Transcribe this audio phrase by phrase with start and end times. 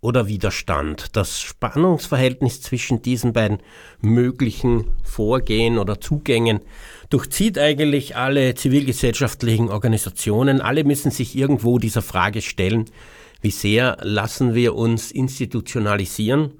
[0.00, 1.16] oder Widerstand.
[1.16, 3.58] Das Spannungsverhältnis zwischen diesen beiden
[4.00, 6.60] möglichen Vorgehen oder Zugängen
[7.10, 10.60] durchzieht eigentlich alle zivilgesellschaftlichen Organisationen.
[10.60, 12.86] Alle müssen sich irgendwo dieser Frage stellen,
[13.40, 16.52] wie sehr lassen wir uns institutionalisieren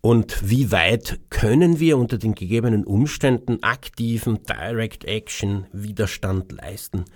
[0.00, 7.06] und wie weit können wir unter den gegebenen Umständen aktiven Direct Action Widerstand leisten.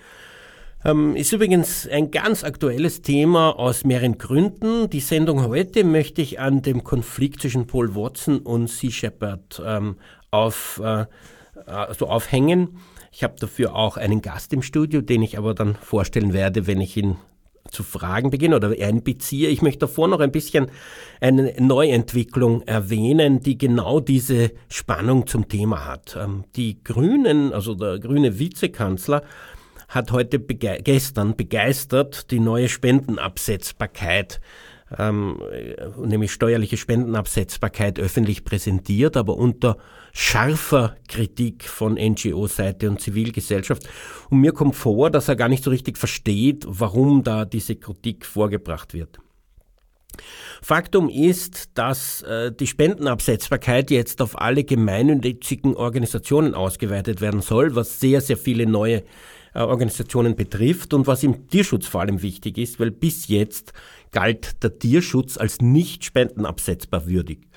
[0.85, 4.89] Ähm, ist übrigens ein ganz aktuelles Thema aus mehreren Gründen.
[4.89, 9.97] Die Sendung heute möchte ich an dem Konflikt zwischen Paul Watson und Sea Shepherd ähm,
[10.31, 11.05] auf, äh,
[11.65, 12.79] also aufhängen.
[13.11, 16.79] Ich habe dafür auch einen Gast im Studio, den ich aber dann vorstellen werde, wenn
[16.79, 17.17] ich ihn
[17.71, 19.49] zu fragen beginne oder einbeziehe.
[19.49, 20.71] Ich möchte davor noch ein bisschen
[21.19, 26.17] eine Neuentwicklung erwähnen, die genau diese Spannung zum Thema hat.
[26.17, 29.23] Ähm, die Grünen, also der grüne Vizekanzler,
[29.89, 34.39] hat heute bege gestern begeistert die neue Spendenabsetzbarkeit
[34.97, 35.39] ähm,
[35.97, 39.77] nämlich steuerliche Spendenabsetzbarkeit öffentlich präsentiert, aber unter
[40.13, 43.87] scharfer Kritik von NGO-Seite und Zivilgesellschaft.
[44.29, 48.25] Und mir kommt vor, dass er gar nicht so richtig versteht, warum da diese Kritik
[48.25, 49.19] vorgebracht wird.
[50.61, 57.99] Faktum ist, dass äh, die Spendenabsetzbarkeit jetzt auf alle gemeinnützigen Organisationen ausgeweitet werden soll, was
[57.99, 59.03] sehr, sehr viele neue
[59.67, 63.73] Organisationen betrifft und was im Tierschutz vor allem wichtig ist, weil bis jetzt
[64.11, 67.47] galt der Tierschutz als nicht spendenabsetzbar würdig.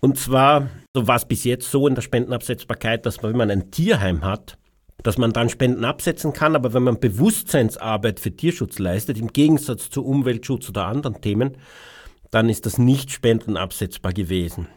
[0.00, 3.50] Und zwar so war es bis jetzt so in der Spendenabsetzbarkeit, dass man, wenn man
[3.50, 4.56] ein Tierheim hat,
[5.02, 9.90] dass man dann Spenden absetzen kann, aber wenn man Bewusstseinsarbeit für Tierschutz leistet, im Gegensatz
[9.90, 11.58] zu Umweltschutz oder anderen Themen,
[12.30, 14.68] dann ist das nicht spendenabsetzbar gewesen.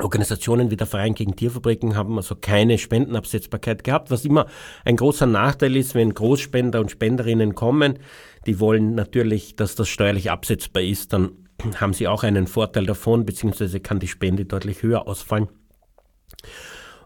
[0.00, 4.46] Organisationen wie der Verein gegen Tierfabriken haben also keine Spendenabsetzbarkeit gehabt, was immer
[4.84, 7.98] ein großer Nachteil ist, wenn Großspender und Spenderinnen kommen.
[8.46, 11.32] Die wollen natürlich, dass das steuerlich absetzbar ist, dann
[11.76, 15.48] haben sie auch einen Vorteil davon, beziehungsweise kann die Spende deutlich höher ausfallen.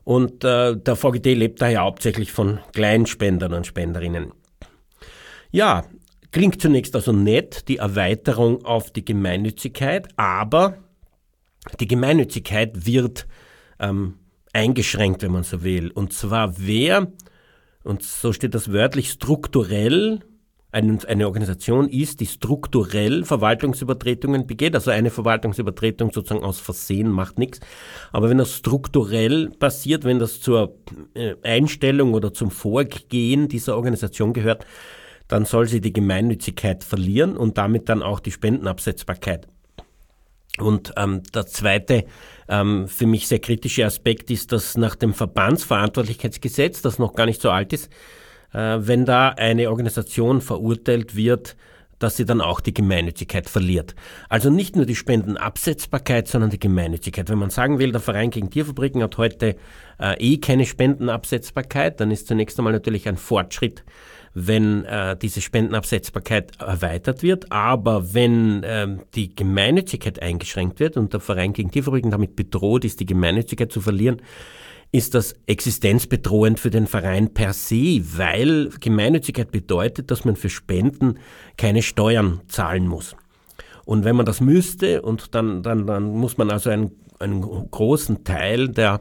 [0.05, 4.33] Und äh, der VGT lebt daher hauptsächlich von Kleinspendern und Spenderinnen.
[5.51, 5.85] Ja,
[6.33, 10.79] klingt zunächst also nett, die Erweiterung auf die Gemeinnützigkeit, aber
[11.81, 13.27] die Gemeinnützigkeit wird
[13.79, 14.15] ähm,
[14.53, 15.91] eingeschränkt, wenn man so will.
[15.91, 17.09] Und zwar wer,
[17.85, 20.21] und so steht das wörtlich, strukturell
[20.73, 24.75] eine, eine Organisation ist, die strukturell Verwaltungsübertretungen begeht.
[24.75, 27.61] Also eine Verwaltungsübertretung sozusagen aus Versehen macht nichts.
[28.11, 30.79] Aber wenn das strukturell passiert, wenn das zur
[31.15, 34.65] äh, Einstellung oder zum Vorgehen dieser Organisation gehört,
[35.29, 39.47] dann soll sie die Gemeinnützigkeit verlieren und damit dann auch die Spendenabsetzbarkeit.
[40.63, 42.05] Und ähm, der zweite
[42.49, 47.43] ähm, für mich sehr kritische Aspekt ist, dass nach dem Verbandsverantwortlichkeitsgesetz, das noch gar nicht
[47.43, 47.91] so alt ist,
[48.53, 51.57] äh, wenn da eine Organisation verurteilt wird,
[52.03, 53.95] dass sie dann auch die Gemeinnützigkeit verliert.
[54.29, 57.31] Also nicht nur die Spendenabsetzbarkeit, sondern die Gemeinnützigkeit.
[57.31, 59.57] Wenn man sagen will, der Verein gegen Tierfabriken hat heute
[60.01, 63.85] äh, eh keine Spendenabsetzbarkeit, dann ist zunächst einmal natürlich ein Fortschritt
[64.35, 67.53] wenn äh, diese Spendenabsetzbarkeit erweitert wird.
[67.53, 73.01] Aber wenn ähm, die Gemeinnützigkeit eingeschränkt wird und der Verein gegen Tierfabriken damit bedroht ist,
[73.01, 74.23] die Gemeinnützigkeit zu verlieren,
[74.93, 81.19] ist das existenzbedrohend für den Verein per se, weil Gemeinnützigkeit bedeutet, dass man für Spenden
[81.57, 83.17] keine Steuern zahlen muss.
[83.85, 88.23] Und wenn man das müsste, und dann, dann, dann muss man also einen, einen großen
[88.25, 89.01] Teil der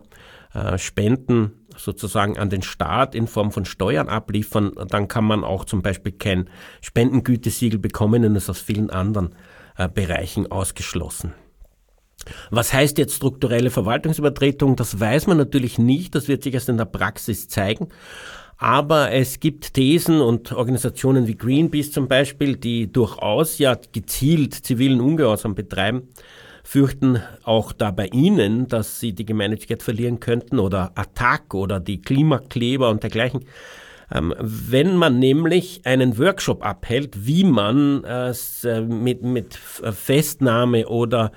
[0.53, 5.66] äh, Spenden sozusagen an den Staat in Form von Steuern abliefern, dann kann man auch
[5.66, 6.50] zum Beispiel kein
[6.82, 9.36] Spendengütesiegel bekommen und ist aus vielen anderen
[9.78, 11.34] äh, Bereichen ausgeschlossen.
[12.52, 14.75] Was heißt jetzt strukturelle Verwaltungsübertretung?
[14.75, 17.90] Das weiß man natürlich nicht, das wird sich erst in der Praxis zeigen.
[18.57, 25.01] Aber es gibt Thesen und Organisationen wie Greenpeace zum Beispiel, die durchaus ja gezielt zivilen
[25.01, 26.10] Ungehorsam betreiben
[26.71, 32.01] fürchten auch da bei Ihnen, dass Sie die Gemeinnützigkeit verlieren könnten oder Attac oder die
[32.01, 33.44] Klimakleber und dergleichen.
[34.09, 38.33] Ähm, wenn man nämlich einen Workshop abhält, wie man äh,
[38.88, 41.33] mit, mit Festnahme oder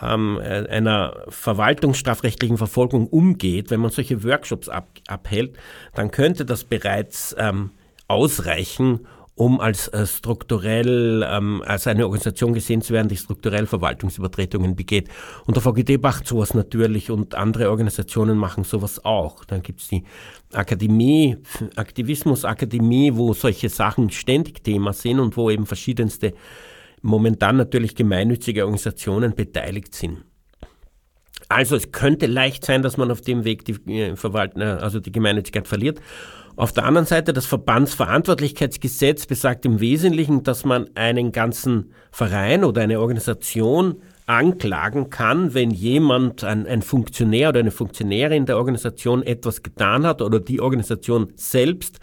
[0.00, 5.56] ähm, äh, einer verwaltungsstrafrechtlichen Verfolgung umgeht, wenn man solche Workshops ab, abhält,
[5.94, 7.70] dann könnte das bereits ähm,
[8.06, 9.00] ausreichen,
[9.36, 15.08] um als äh, strukturell, ähm, als eine Organisation gesehen zu werden, die strukturell Verwaltungsübertretungen begeht.
[15.44, 19.44] Und der VGD macht sowas natürlich und andere Organisationen machen sowas auch.
[19.44, 20.04] Dann gibt es die
[20.54, 21.36] Akademie,
[21.76, 26.32] Aktivismusakademie, wo solche Sachen ständig Thema sind und wo eben verschiedenste
[27.02, 30.24] momentan natürlich gemeinnützige Organisationen beteiligt sind.
[31.48, 34.98] Also es könnte leicht sein, dass man auf dem Weg die äh, Verwaltung, äh, also
[34.98, 36.00] die Gemeinnützigkeit verliert.
[36.56, 42.80] Auf der anderen Seite, das Verbandsverantwortlichkeitsgesetz besagt im Wesentlichen, dass man einen ganzen Verein oder
[42.80, 49.62] eine Organisation anklagen kann, wenn jemand, ein, ein, Funktionär oder eine Funktionärin der Organisation etwas
[49.62, 52.00] getan hat oder die Organisation selbst,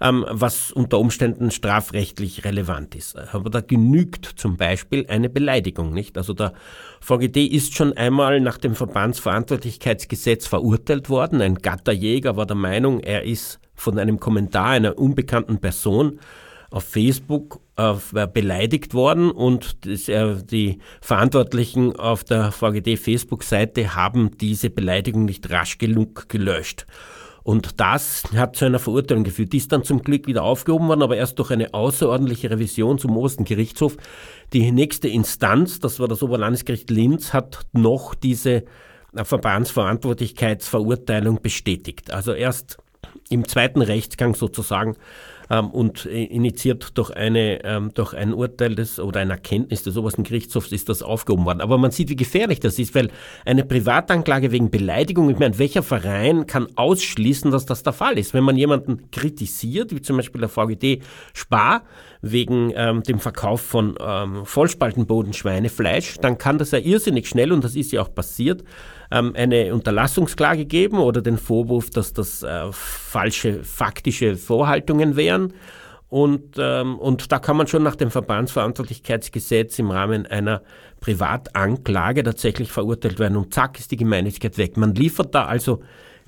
[0.00, 3.16] ähm, was unter Umständen strafrechtlich relevant ist.
[3.32, 6.18] Aber da genügt zum Beispiel eine Beleidigung nicht.
[6.18, 6.54] Also der
[7.00, 11.40] VGD ist schon einmal nach dem Verbandsverantwortlichkeitsgesetz verurteilt worden.
[11.40, 16.20] Ein Gatterjäger war der Meinung, er ist von einem Kommentar einer unbekannten Person
[16.70, 17.94] auf Facebook äh,
[18.26, 25.50] beleidigt worden und das, äh, die Verantwortlichen auf der VGD Facebook-Seite haben diese Beleidigung nicht
[25.50, 26.86] rasch genug gelöscht.
[27.42, 29.52] Und das hat zu einer Verurteilung geführt.
[29.52, 33.16] Die ist dann zum Glück wieder aufgehoben worden, aber erst durch eine außerordentliche Revision zum
[33.16, 33.96] obersten Gerichtshof.
[34.52, 38.62] Die nächste Instanz, das war das Oberlandesgericht Linz, hat noch diese
[39.12, 42.12] Verbandsverantwortlichkeitsverurteilung bestätigt.
[42.12, 42.78] Also erst
[43.28, 44.96] im zweiten Rechtsgang sozusagen
[45.50, 50.24] ähm, und initiiert durch, eine, ähm, durch ein Urteil des, oder eine Erkenntnis des obersten
[50.24, 51.60] Gerichtshofs ist das aufgehoben worden.
[51.60, 53.10] Aber man sieht, wie gefährlich das ist, weil
[53.44, 58.34] eine Privatanklage wegen Beleidigung, ich meine, welcher Verein kann ausschließen, dass das der Fall ist?
[58.34, 61.02] Wenn man jemanden kritisiert, wie zum Beispiel der VGD
[61.34, 61.82] Spar,
[62.22, 67.64] wegen ähm, dem Verkauf von ähm, Vollspaltenboden Schweinefleisch, dann kann das ja irrsinnig schnell, und
[67.64, 68.62] das ist ja auch passiert,
[69.12, 75.52] ähm, eine Unterlassungsklage geben oder den Vorwurf, dass das äh, falsche faktische Vorhaltungen wären.
[76.08, 80.62] Und, ähm, und da kann man schon nach dem Verbandsverantwortlichkeitsgesetz im Rahmen einer
[81.00, 84.76] Privatanklage tatsächlich verurteilt werden und zack ist die Gemeinnützigkeit weg.
[84.76, 85.80] Man liefert da also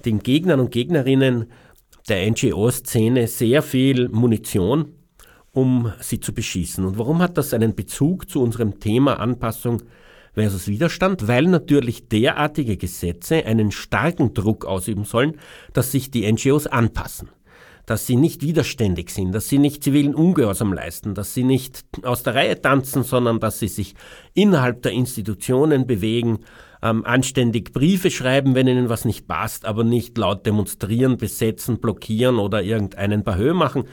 [0.05, 1.51] den Gegnern und Gegnerinnen
[2.09, 4.95] der NGO-Szene sehr viel Munition,
[5.53, 6.85] um sie zu beschießen.
[6.85, 9.83] Und warum hat das einen Bezug zu unserem Thema Anpassung
[10.35, 15.39] versus Widerstand, weil natürlich derartige Gesetze einen starken Druck ausüben sollen,
[15.73, 17.31] dass sich die NGOs anpassen.
[17.87, 22.23] Dass sie nicht widerständig sind, dass sie nicht zivilen Ungehorsam leisten, dass sie nicht aus
[22.23, 23.95] der Reihe tanzen, sondern dass sie sich
[24.33, 26.39] innerhalb der Institutionen bewegen,
[26.83, 32.39] ähm, anständig Briefe schreiben, wenn ihnen was nicht passt, aber nicht laut demonstrieren, besetzen, blockieren
[32.39, 33.85] oder irgendeinen Bahö machen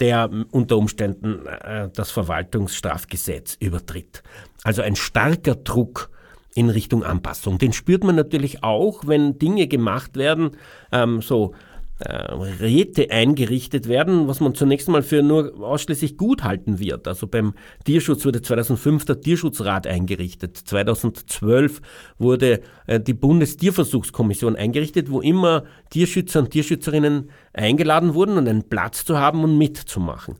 [0.00, 4.22] der unter Umständen äh, das Verwaltungsstrafgesetz übertritt.
[4.64, 6.10] Also ein starker Druck
[6.54, 7.58] in Richtung Anpassung.
[7.58, 10.52] Den spürt man natürlich auch, wenn Dinge gemacht werden,
[10.90, 11.54] ähm, so
[11.98, 17.08] Räte eingerichtet werden, was man zunächst mal für nur ausschließlich gut halten wird.
[17.08, 17.54] Also beim
[17.84, 20.58] Tierschutz wurde 2005 der Tierschutzrat eingerichtet.
[20.58, 21.80] 2012
[22.18, 29.06] wurde äh, die Bundestierversuchskommission eingerichtet, wo immer Tierschützer und Tierschützerinnen eingeladen wurden, um einen Platz
[29.06, 30.36] zu haben und mitzumachen.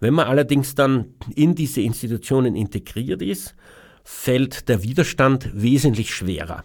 [0.00, 3.54] Wenn man allerdings dann in diese Institutionen integriert ist,
[4.04, 6.64] fällt der Widerstand wesentlich schwerer.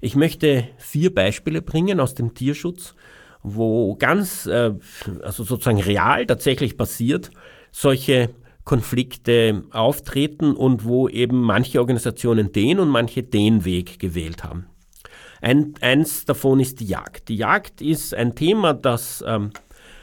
[0.00, 2.94] Ich möchte vier Beispiele bringen aus dem Tierschutz,
[3.44, 4.72] wo ganz, äh,
[5.22, 7.30] also sozusagen real tatsächlich passiert,
[7.70, 8.30] solche
[8.64, 14.66] Konflikte auftreten und wo eben manche Organisationen den und manche den Weg gewählt haben.
[15.42, 17.28] Ein, eins davon ist die Jagd.
[17.28, 19.50] Die Jagd ist ein Thema, das ähm,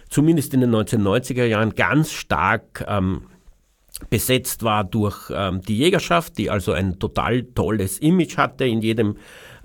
[0.07, 3.23] zumindest in den 1990er Jahren ganz stark ähm,
[4.11, 8.65] besetzt war durch ähm, die Jägerschaft, die also ein total tolles Image hatte.
[8.65, 9.17] In jedem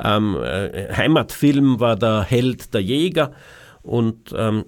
[0.03, 3.33] ähm, äh, Heimatfilm war der Held der Jäger.
[3.87, 4.65] Und ähm,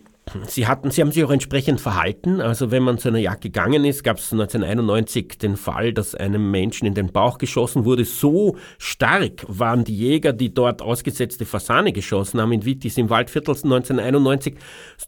[0.46, 2.40] Sie hatten, sie haben sich auch entsprechend verhalten.
[2.40, 6.50] Also wenn man zu einer Jagd gegangen ist, gab es 1991 den Fall, dass einem
[6.50, 8.04] Menschen in den Bauch geschossen wurde.
[8.04, 13.54] So stark waren die Jäger, die dort ausgesetzte Fasane geschossen haben in Wittis im Waldviertel
[13.54, 14.56] 1991.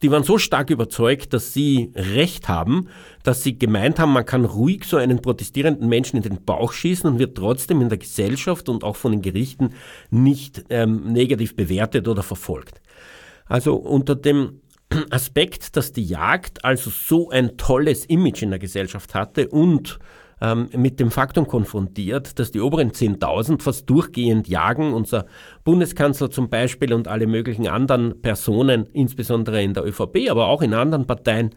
[0.03, 2.89] Die waren so stark überzeugt, dass sie Recht haben,
[3.23, 7.11] dass sie gemeint haben, man kann ruhig so einen protestierenden Menschen in den Bauch schießen
[7.11, 9.75] und wird trotzdem in der Gesellschaft und auch von den Gerichten
[10.11, 12.81] nicht ähm, negativ bewertet oder verfolgt.
[13.51, 14.61] Also unter dem
[15.11, 19.99] Aspekt, dass die Jagd also so ein tolles Image in der Gesellschaft hatte und
[20.41, 24.95] ähm, mit dem Faktum konfrontiert, dass die oberen 10.000 fast durchgehend jagen.
[24.95, 25.27] Unser
[25.65, 30.75] Bundeskanzler zum Beispiel und alle möglichen anderen Personen, insbesondere in der ÖVP, aber auch in
[30.75, 31.51] anderen Parteien,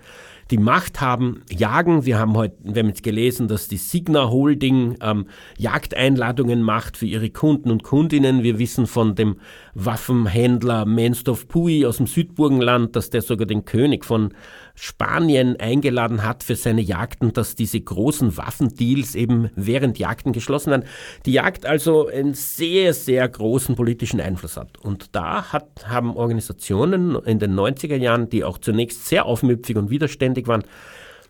[0.52, 2.06] die Macht haben, jagen.
[2.06, 7.06] Wir haben heute, wir haben jetzt gelesen, dass die Signa Holding ähm, Jagdeinladungen macht für
[7.06, 8.44] ihre Kunden und Kundinnen.
[8.44, 9.38] Wir wissen von dem
[9.74, 14.34] Waffenhändler Menstorf Pui aus dem Südburgenland, dass der sogar den König von
[14.76, 20.86] Spanien eingeladen hat für seine Jagden, dass diese großen Waffendeals eben während Jagden geschlossen werden.
[21.26, 24.78] Die Jagd also einen sehr, sehr großen politischen Einfluss hat.
[24.80, 29.90] Und da hat, haben Organisationen in den 90er Jahren, die auch zunächst sehr aufmüpfig und
[29.90, 30.64] widerständig waren,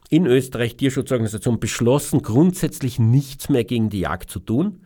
[0.10, 4.82] in Österreich Tierschutzorganisationen beschlossen, grundsätzlich nichts mehr gegen die Jagd zu tun,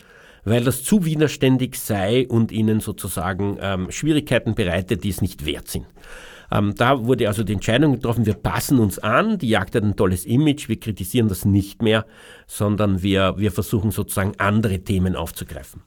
[0.46, 5.68] weil das zu widerständig sei und ihnen sozusagen ähm, Schwierigkeiten bereitet, die es nicht wert
[5.68, 5.86] sind.
[6.50, 9.96] Ähm, da wurde also die Entscheidung getroffen, wir passen uns an, die Jagd hat ein
[9.96, 12.06] tolles Image, wir kritisieren das nicht mehr,
[12.46, 15.82] sondern wir, wir versuchen sozusagen andere Themen aufzugreifen.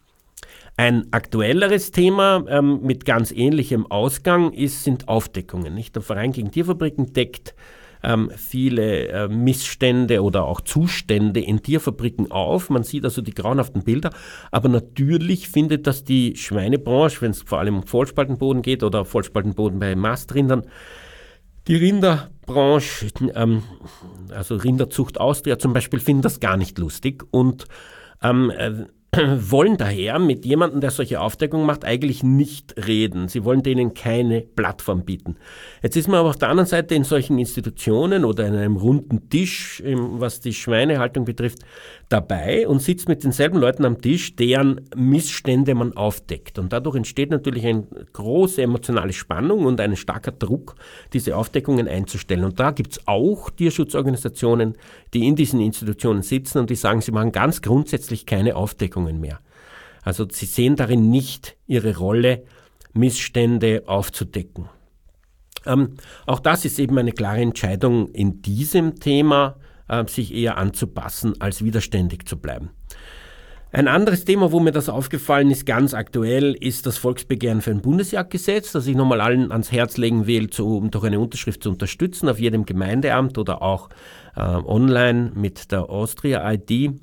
[0.80, 5.75] Ein aktuelleres Thema ähm, mit ganz ähnlichem Ausgang ist, sind Aufdeckungen.
[5.75, 5.94] Nicht?
[5.94, 7.54] Der Verein gegen Tierfabriken deckt
[8.02, 12.70] ähm, viele äh, Missstände oder auch Zustände in Tierfabriken auf.
[12.70, 14.08] Man sieht also die grauenhaften Bilder.
[14.52, 19.78] Aber natürlich findet das die Schweinebranche, wenn es vor allem um Vollspaltenboden geht oder Vollspaltenboden
[19.80, 20.62] bei Mastrindern,
[21.68, 23.64] die Rinderbranche, ähm,
[24.30, 27.66] also Rinderzucht Austria zum Beispiel, finden das gar nicht lustig und
[28.22, 28.87] ähm, äh,
[29.36, 33.26] wollen daher mit jemandem, der solche Aufdeckungen macht, eigentlich nicht reden.
[33.26, 35.36] Sie wollen denen keine Plattform bieten.
[35.82, 39.28] Jetzt ist man aber auf der anderen Seite in solchen Institutionen oder in einem runden
[39.28, 41.58] Tisch, was die Schweinehaltung betrifft,
[42.08, 46.58] dabei und sitzt mit denselben Leuten am Tisch, deren Missstände man aufdeckt.
[46.60, 50.76] Und dadurch entsteht natürlich eine große emotionale Spannung und ein starker Druck,
[51.12, 52.44] diese Aufdeckungen einzustellen.
[52.44, 54.76] Und da gibt es auch Tierschutzorganisationen,
[55.14, 58.54] die in diesen Institutionen sitzen und die sagen, sie machen ganz grundsätzlich keine
[59.00, 59.40] Aufdeckungen mehr.
[60.02, 62.45] Also sie sehen darin nicht ihre Rolle,
[62.92, 64.69] Missstände aufzudecken.
[65.66, 69.57] Ähm, auch das ist eben eine klare Entscheidung in diesem Thema
[69.88, 72.71] äh, sich eher anzupassen, als widerständig zu bleiben.
[73.73, 77.83] Ein anderes Thema, wo mir das aufgefallen ist, ganz aktuell, ist das Volksbegehren für ein
[77.83, 82.28] Bundesjagdgesetz, das ich nochmal allen ans Herz legen will, um durch eine Unterschrift zu unterstützen,
[82.28, 83.90] auf jedem Gemeindeamt oder auch
[84.35, 86.99] äh, online mit der Austria-ID.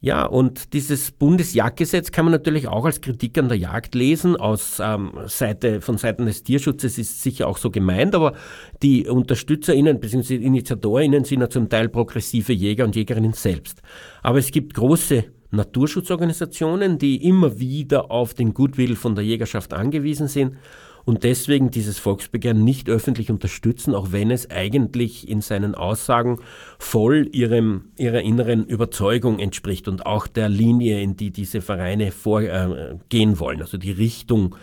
[0.00, 4.36] Ja, und dieses Bundesjagdgesetz kann man natürlich auch als Kritik an der Jagd lesen.
[4.36, 8.34] Aus ähm, Seite, von Seiten des Tierschutzes ist sicher auch so gemeint, aber
[8.80, 10.36] die UnterstützerInnen bzw.
[10.36, 13.82] InitiatorInnen sind ja zum Teil progressive Jäger und Jägerinnen selbst.
[14.22, 20.28] Aber es gibt große Naturschutzorganisationen, die immer wieder auf den Goodwill von der Jägerschaft angewiesen
[20.28, 20.58] sind
[21.08, 26.38] und deswegen dieses Volksbegehren nicht öffentlich unterstützen, auch wenn es eigentlich in seinen Aussagen
[26.78, 33.32] voll ihrem, ihrer inneren Überzeugung entspricht und auch der Linie, in die diese Vereine vorgehen
[33.32, 34.54] äh, wollen, also die Richtung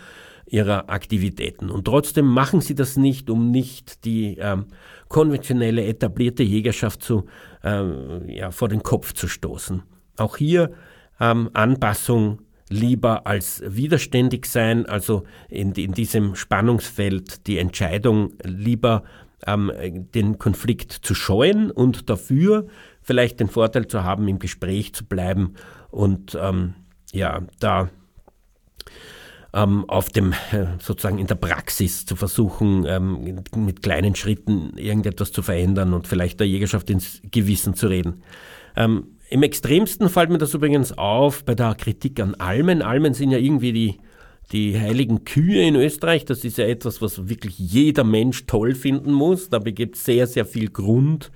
[0.46, 1.68] ihrer Aktivitäten.
[1.68, 4.66] Und trotzdem machen sie das nicht, um nicht die ähm,
[5.08, 7.24] konventionelle, etablierte Jägerschaft zu,
[7.64, 9.82] ähm, ja, vor den Kopf zu stoßen.
[10.16, 10.70] Auch hier
[11.18, 12.38] ähm, Anpassung
[12.68, 19.04] lieber als widerständig sein, also in, in diesem Spannungsfeld die Entscheidung lieber
[19.46, 19.72] ähm,
[20.14, 22.66] den Konflikt zu scheuen und dafür
[23.02, 25.54] vielleicht den Vorteil zu haben, im Gespräch zu bleiben
[25.90, 26.74] und ähm,
[27.12, 27.88] ja, da
[29.54, 30.34] ähm, auf dem
[30.80, 36.40] sozusagen in der Praxis zu versuchen, ähm, mit kleinen Schritten irgendetwas zu verändern und vielleicht
[36.40, 38.22] der Jägerschaft ins Gewissen zu reden.
[38.76, 42.82] Ähm, im extremsten fällt mir das übrigens auf bei der Kritik an Almen.
[42.82, 43.98] Almen sind ja irgendwie die,
[44.52, 46.24] die heiligen Kühe in Österreich.
[46.24, 49.50] Das ist ja etwas, was wirklich jeder Mensch toll finden muss.
[49.50, 51.32] Dabei gibt es sehr, sehr viel Grund,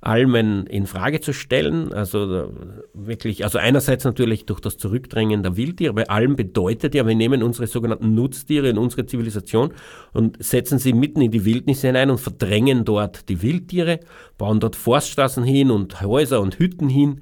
[0.00, 1.92] Almen in Frage zu stellen.
[1.92, 2.52] Also
[2.94, 7.42] wirklich, also einerseits natürlich durch das Zurückdrängen der Wildtiere, weil Alm bedeutet ja, wir nehmen
[7.42, 9.72] unsere sogenannten Nutztiere in unsere Zivilisation
[10.12, 14.00] und setzen sie mitten in die Wildnis hinein und verdrängen dort die Wildtiere,
[14.38, 17.20] bauen dort Forststraßen hin und Häuser und Hütten hin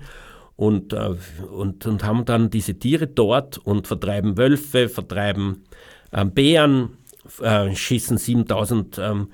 [0.54, 1.14] und, äh,
[1.52, 5.64] und, und haben dann diese Tiere dort und vertreiben Wölfe, vertreiben
[6.12, 6.90] äh, Bären,
[7.42, 9.28] äh, schießen 7000 ähm,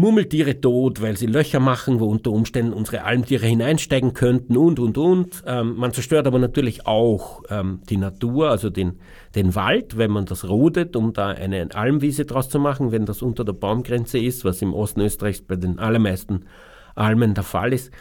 [0.00, 4.98] Murmeltiere tot, weil sie Löcher machen, wo unter Umständen unsere Almtiere hineinsteigen könnten und, und,
[4.98, 5.42] und.
[5.46, 8.98] Ähm, man zerstört aber natürlich auch ähm, die Natur, also den,
[9.34, 13.22] den Wald, wenn man das rodet, um da eine Almwiese draus zu machen, wenn das
[13.22, 16.46] unter der Baumgrenze ist, was im Osten Österreichs bei den allermeisten
[16.94, 17.92] Almen der Fall ist.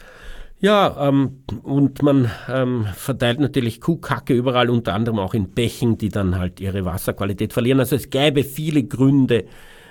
[0.61, 6.09] Ja, ähm, und man ähm, verteilt natürlich Kuhkacke überall, unter anderem auch in Bächen, die
[6.09, 7.79] dann halt ihre Wasserqualität verlieren.
[7.79, 9.45] Also es gäbe viele Gründe,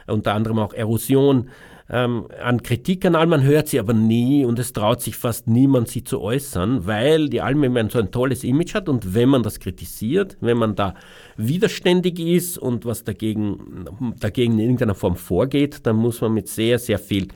[0.07, 1.49] unter anderem auch Erosion,
[1.91, 5.89] ähm, an Kritik an Almen hört sie aber nie und es traut sich fast niemand,
[5.89, 9.59] sie zu äußern, weil die Almen so ein tolles Image hat und wenn man das
[9.59, 10.95] kritisiert, wenn man da
[11.37, 13.87] widerständig ist und was dagegen,
[14.21, 17.29] dagegen in irgendeiner Form vorgeht, dann muss man mit sehr, sehr viel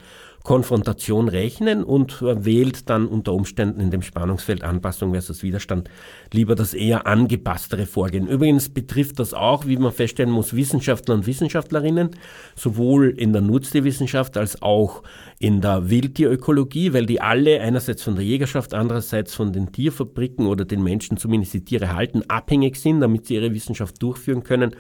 [0.42, 5.88] Konfrontation rechnen und wählt dann unter Umständen in dem Spannungsfeld Anpassung versus Widerstand
[6.32, 8.26] lieber das eher angepasstere Vorgehen.
[8.26, 12.10] Übrigens betrifft das auch, wie man feststellen muss, Wissenschaftler und Wissenschaftlerinnen,
[12.56, 15.02] sowohl in der Nutztierwissenschaft als auch
[15.38, 20.64] in der Wildtierökologie, weil die alle einerseits von der Jägerschaft, andererseits von den Tierfabriken oder
[20.64, 24.74] den Menschen, zumindest die Tiere halten, abhängig sind, damit sie ihre Wissenschaft durchführen können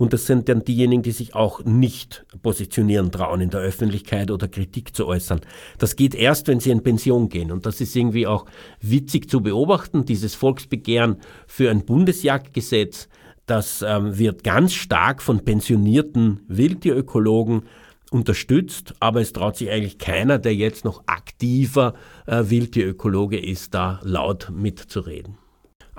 [0.00, 4.48] und das sind dann diejenigen, die sich auch nicht positionieren trauen in der Öffentlichkeit oder
[4.48, 5.42] Kritik zu äußern.
[5.76, 7.52] Das geht erst, wenn sie in Pension gehen.
[7.52, 8.46] Und das ist irgendwie auch
[8.80, 10.06] witzig zu beobachten.
[10.06, 13.10] Dieses Volksbegehren für ein Bundesjagdgesetz,
[13.44, 17.64] das ähm, wird ganz stark von pensionierten Wildtierökologen
[18.10, 21.92] unterstützt, aber es traut sich eigentlich keiner, der jetzt noch aktiver
[22.24, 25.39] äh, Wildtierökologe ist, da laut mitzureden.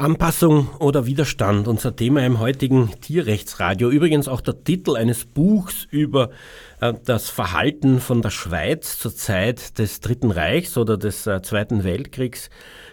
[0.02, 3.92] Anpassung oder Widerstand, unser Thema im heutigen Tierrechtsradio.
[3.92, 6.32] Übrigens auch der Titel eines Buchs über
[6.80, 11.84] äh, das Verhalten von der Schweiz zur Zeit des Dritten Reichs oder des äh, Zweiten
[11.84, 12.50] Weltkriegs.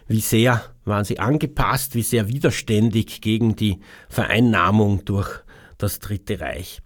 [0.07, 3.79] Wie sehr waren sie angepasst, wie sehr widerständig gegen die
[4.11, 5.41] Vereinnahmung durch
[5.79, 6.81] das Dritte Reich.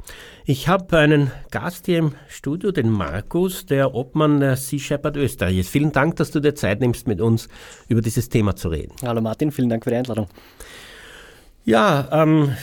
[0.44, 5.58] Ich habe einen Gast hier im Studio, den Markus, der Obmann der Sea Shepherd Österreich
[5.58, 5.70] ist.
[5.70, 7.49] Vielen Dank, dass du dir Zeit nimmst, mit uns
[7.88, 8.94] über dieses Thema zu reden.
[9.02, 10.28] Hallo Martin, vielen Dank für die Einladung.
[11.64, 12.54] Ja, ähm,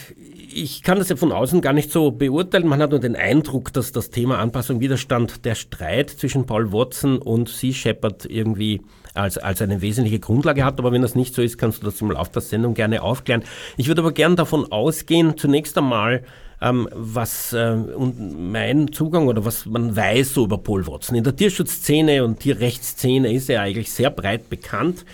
[0.53, 2.67] ich kann das ja von außen gar nicht so beurteilen.
[2.67, 7.17] Man hat nur den Eindruck, dass das Thema Anpassung, Widerstand, der Streit zwischen Paul Watson
[7.17, 8.81] und Sea Shepherd irgendwie
[9.13, 10.79] als, als eine wesentliche Grundlage hat.
[10.79, 13.43] Aber wenn das nicht so ist, kannst du das im Laufe der Sendung gerne aufklären.
[13.77, 16.23] Ich würde aber gern davon ausgehen, zunächst einmal,
[16.61, 21.15] ähm, was äh, und mein Zugang oder was man weiß so über Paul Watson.
[21.15, 25.05] In der Tierschutzszene und Tierrechtsszene ist er eigentlich sehr breit bekannt.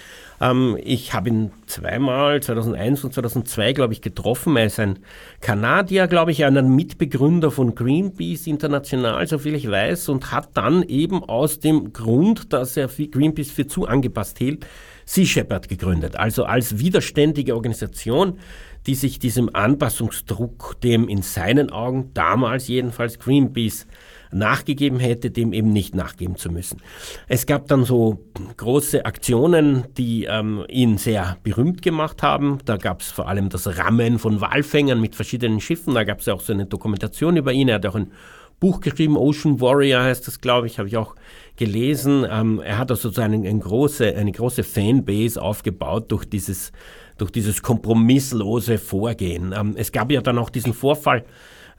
[0.42, 4.56] Ähm, ich habe ihn zweimal, 2001 und 2002, glaube ich, getroffen.
[4.58, 5.00] Er ist ein
[5.42, 11.24] Kanadier, glaube ich, ein Mitbegründer von Greenpeace International, soviel ich weiß, und hat dann eben
[11.24, 14.66] aus dem Grund, dass er Greenpeace für zu angepasst hielt,
[15.06, 16.16] Sea Shepherd gegründet.
[16.16, 18.40] Also als widerständige Organisation,
[18.88, 23.88] die sich diesem Anpassungsdruck, dem in seinen Augen damals jedenfalls Greenpeace
[24.36, 26.82] nachgegeben hätte, dem eben nicht nachgeben zu müssen.
[27.28, 28.20] Es gab dann so
[28.58, 32.60] große Aktionen, die ähm, ihn sehr berühmt gemacht haben.
[32.66, 35.96] Da gab es vor allem das Rammen von Walfängern mit verschiedenen Schiffen.
[35.96, 37.70] Da gab es ja auch so eine Dokumentation über ihn.
[37.70, 38.12] Er hat auch ein
[38.60, 41.16] Buch geschrieben, Ocean Warrior heißt das, glaube ich, habe ich auch
[41.56, 42.26] gelesen.
[42.30, 46.72] Ähm, er hat also sozusagen eine große, eine große Fanbase aufgebaut durch dieses,
[47.18, 49.54] durch dieses kompromisslose Vorgehen.
[49.58, 51.26] Ähm, es gab ja dann auch diesen Vorfall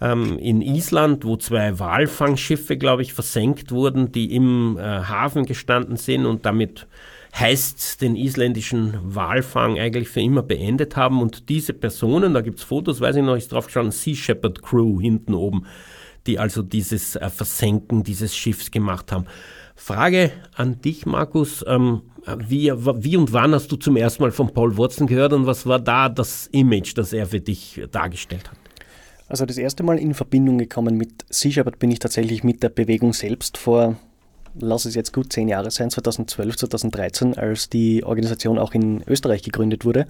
[0.00, 5.96] ähm, in Island, wo zwei Walfangschiffe, glaube ich, versenkt wurden, die im äh, Hafen gestanden
[5.96, 6.86] sind und damit
[7.38, 11.20] heißt den isländischen Walfang eigentlich für immer beendet haben.
[11.20, 14.62] Und diese Personen, da gibt es Fotos, weiß ich noch, ist drauf geschaut, Sea Shepherd
[14.62, 15.66] Crew hinten oben,
[16.26, 19.26] die also dieses äh, Versenken dieses Schiffs gemacht haben.
[19.74, 21.64] Frage an dich, Markus.
[21.66, 22.02] Ähm,
[22.38, 25.64] wie, wie und wann hast du zum ersten Mal von Paul Watson gehört und was
[25.66, 28.65] war da das Image, das er für dich dargestellt hat?
[29.28, 33.12] Also das erste Mal in Verbindung gekommen mit Shepherd bin ich tatsächlich mit der Bewegung
[33.12, 33.96] selbst vor,
[34.54, 39.42] lass es jetzt gut zehn Jahre sein, 2012, 2013, als die Organisation auch in Österreich
[39.42, 40.06] gegründet wurde.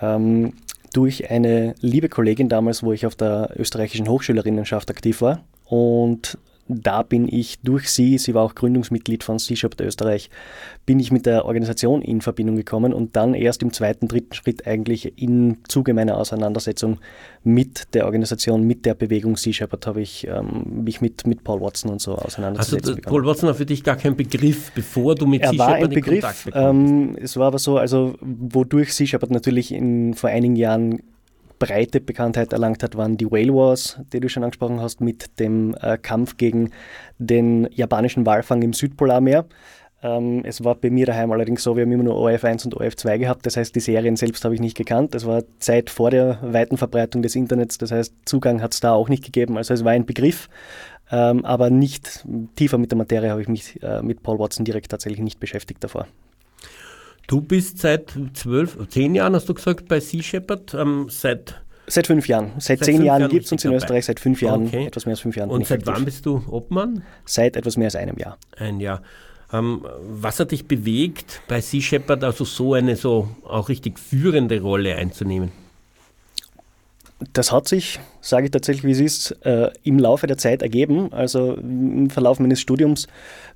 [0.00, 0.54] Ähm,
[0.92, 5.42] durch eine liebe Kollegin damals, wo ich auf der österreichischen Hochschülerinnenschaft aktiv war.
[5.64, 6.36] Und
[6.68, 10.30] da bin ich durch sie, sie war auch Gründungsmitglied von C-Shop Österreich,
[10.86, 14.66] bin ich mit der Organisation in Verbindung gekommen und dann erst im zweiten, dritten Schritt
[14.66, 16.98] eigentlich im Zuge meiner Auseinandersetzung
[17.44, 21.60] mit der Organisation, mit der Bewegung Sea Shepherd habe ich ähm, mich mit, mit Paul
[21.60, 22.88] Watson und so auseinandergesetzt.
[22.88, 25.70] Also Paul Watson war für dich gar kein Begriff, bevor du mit er Sea war
[25.70, 30.30] Shepherd ein Begriff, ähm, Es war aber so, also wodurch Sea Shepherd natürlich in, vor
[30.30, 31.02] einigen Jahren
[31.62, 35.76] breite Bekanntheit erlangt hat, waren die Whale Wars, die du schon angesprochen hast, mit dem
[35.80, 36.70] äh, Kampf gegen
[37.18, 39.46] den japanischen Walfang im Südpolarmeer.
[40.02, 43.18] Ähm, es war bei mir daheim allerdings so, wir haben immer nur OF1 und OF2
[43.18, 45.14] gehabt, das heißt, die Serien selbst habe ich nicht gekannt.
[45.14, 48.92] Das war Zeit vor der weiten Verbreitung des Internets, das heißt, Zugang hat es da
[48.92, 49.56] auch nicht gegeben.
[49.56, 50.48] Also es war ein Begriff,
[51.12, 54.90] ähm, aber nicht tiefer mit der Materie habe ich mich äh, mit Paul Watson direkt
[54.90, 56.08] tatsächlich nicht beschäftigt davor.
[57.32, 62.06] Du bist seit zwölf, zehn Jahren, hast du gesagt, bei Sea Shepherd, ähm, seit Seit
[62.06, 62.52] fünf Jahren.
[62.58, 64.84] Seit, seit zehn Jahren gibt es uns in Österreich, seit fünf Jahren, okay.
[64.84, 65.48] etwas mehr als fünf Jahren.
[65.48, 67.04] Und seit wann bist du Obmann?
[67.24, 68.36] Seit etwas mehr als einem Jahr.
[68.58, 69.00] Ein Jahr.
[69.50, 74.60] Ähm, was hat dich bewegt, bei Sea Shepherd also so eine so auch richtig führende
[74.60, 75.52] Rolle einzunehmen?
[77.32, 81.12] Das hat sich, sage ich tatsächlich, wie es ist, äh, im Laufe der Zeit ergeben.
[81.12, 83.06] Also im Verlauf meines Studiums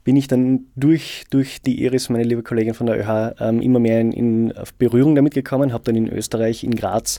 [0.04, 3.78] bin ich dann durch, durch die Iris, meine liebe Kollegin von der ÖH, ähm, immer
[3.78, 7.18] mehr in, in Berührung damit gekommen, habe dann in Österreich, in Graz,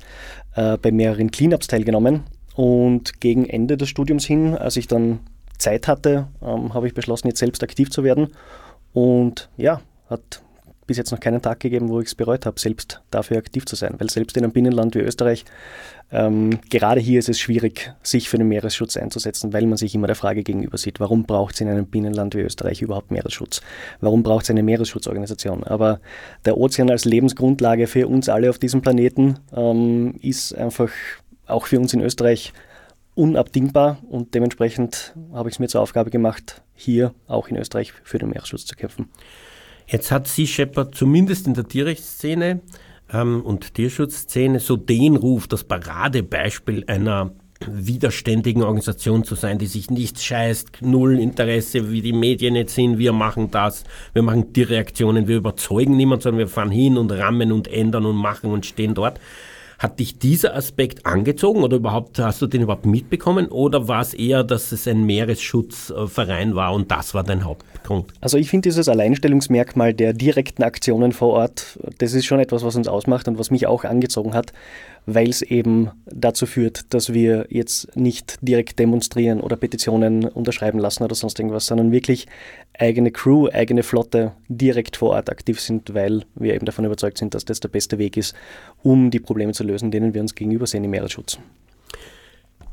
[0.56, 2.24] äh, bei mehreren Cleanups teilgenommen.
[2.56, 5.20] Und gegen Ende des Studiums hin, als ich dann
[5.58, 8.30] Zeit hatte, ähm, habe ich beschlossen, jetzt selbst aktiv zu werden.
[8.94, 10.42] Und ja, hat
[10.88, 13.76] bis jetzt noch keinen Tag gegeben, wo ich es bereut habe, selbst dafür aktiv zu
[13.76, 13.96] sein.
[13.98, 15.46] Weil selbst in einem Binnenland wie Österreich,
[16.12, 20.08] ähm, gerade hier ist es schwierig, sich für den Meeresschutz einzusetzen, weil man sich immer
[20.08, 23.62] der Frage gegenüber sieht, warum braucht es in einem Binnenland wie Österreich überhaupt Meeresschutz?
[24.00, 25.66] Warum braucht es eine Meeresschutzorganisation?
[25.66, 26.00] Aber
[26.46, 30.90] der Ozean als Lebensgrundlage für uns alle auf diesem Planeten ähm, ist einfach
[31.46, 32.54] auch für uns in Österreich
[33.16, 38.20] unabdingbar und dementsprechend habe ich es mir zur Aufgabe gemacht, hier auch in Österreich für
[38.20, 39.10] den Meeresschutz zu kämpfen.
[39.88, 42.62] Jetzt hat Sea Shepherd zumindest in der Tierrechtsszene
[43.12, 47.32] ähm, und Tierschutzszene so den Ruf, das Paradebeispiel einer
[47.66, 53.00] widerständigen Organisation zu sein, die sich nichts scheißt, null Interesse, wie die Medien jetzt sind,
[53.00, 57.52] wir machen das, wir machen Tierreaktionen, wir überzeugen niemanden, sondern wir fahren hin und rammen
[57.52, 59.20] und ändern und machen und stehen dort.
[59.80, 64.14] Hat dich dieser Aspekt angezogen oder überhaupt hast du den überhaupt mitbekommen oder war es
[64.14, 68.12] eher, dass es ein Meeresschutzverein war und das war dein Hauptgrund?
[68.20, 72.76] Also ich finde dieses Alleinstellungsmerkmal der direkten Aktionen vor Ort, das ist schon etwas, was
[72.76, 74.52] uns ausmacht und was mich auch angezogen hat
[75.08, 81.04] weil es eben dazu führt, dass wir jetzt nicht direkt demonstrieren oder Petitionen unterschreiben lassen
[81.04, 82.28] oder sonst irgendwas, sondern wirklich
[82.80, 87.34] eigene Crew, eigene Flotte direkt vor Ort aktiv sind, weil wir eben davon überzeugt sind,
[87.34, 88.36] dass das der beste Weg ist,
[88.84, 91.40] um die Probleme zu lösen, denen wir uns gegenüber sehen im Meeresschutz.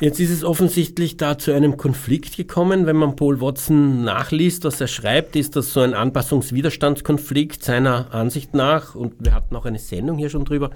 [0.00, 2.84] Jetzt ist es offensichtlich da zu einem Konflikt gekommen.
[2.86, 8.54] Wenn man Paul Watson nachliest, was er schreibt, ist das so ein Anpassungswiderstandskonflikt seiner Ansicht
[8.54, 8.96] nach.
[8.96, 10.70] Und wir hatten auch eine Sendung hier schon drüber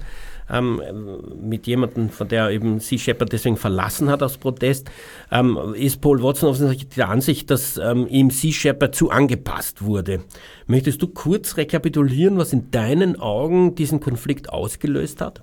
[0.51, 0.81] ähm,
[1.41, 4.91] mit jemandem, von der eben Sea Shepherd deswegen verlassen hat aus Protest.
[5.31, 10.21] Ähm, ist Paul Watson offensichtlich der Ansicht, dass ähm, ihm Sea Shepherd zu angepasst wurde.
[10.67, 15.43] Möchtest du kurz rekapitulieren, was in deinen Augen diesen Konflikt ausgelöst hat?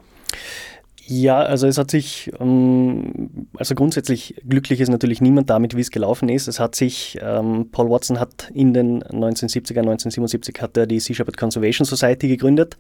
[1.08, 5.91] Ja, also es hat sich, ähm, also grundsätzlich glücklich ist natürlich niemand damit, wie es
[5.91, 6.48] gelaufen ist.
[6.48, 11.15] Es hat sich, ähm, Paul Watson hat in den 1970er, 1977 hat er die Sea
[11.15, 12.78] Shepherd Conservation Society gegründet,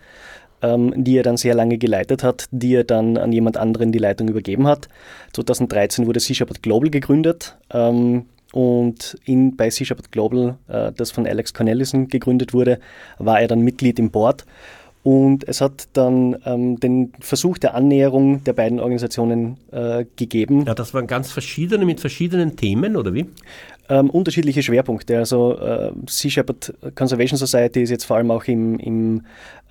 [0.61, 4.27] die er dann sehr lange geleitet hat, die er dann an jemand anderen die Leitung
[4.27, 4.87] übergeben hat.
[5.33, 7.57] 2013 wurde Shepherd Global gegründet.
[8.55, 12.79] Und in, bei Shepherd Global, äh, das von Alex Cornelison gegründet wurde,
[13.17, 14.45] war er dann Mitglied im Board.
[15.05, 20.65] Und es hat dann ähm, den Versuch der Annäherung der beiden Organisationen äh, gegeben.
[20.65, 23.27] Ja, das waren ganz verschiedene mit verschiedenen Themen, oder wie?
[23.87, 25.19] Ähm, unterschiedliche Schwerpunkte.
[25.19, 29.21] Also äh, Sea Shepherd Conservation Society ist jetzt vor allem auch im, im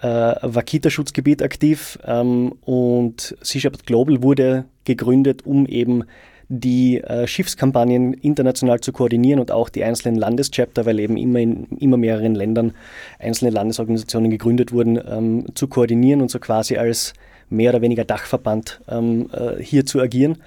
[0.03, 6.05] äh, Wakita-Schutzgebiet aktiv ähm, und Sea Shepherd Global wurde gegründet, um eben
[6.49, 11.65] die äh, Schiffskampagnen international zu koordinieren und auch die einzelnen Landeschapter, weil eben immer in
[11.79, 12.73] immer mehreren Ländern
[13.19, 17.15] einzelne Landesorganisationen gegründet wurden, ähm, zu koordinieren und so quasi als
[17.49, 20.39] mehr oder weniger Dachverband ähm, äh, hier zu agieren.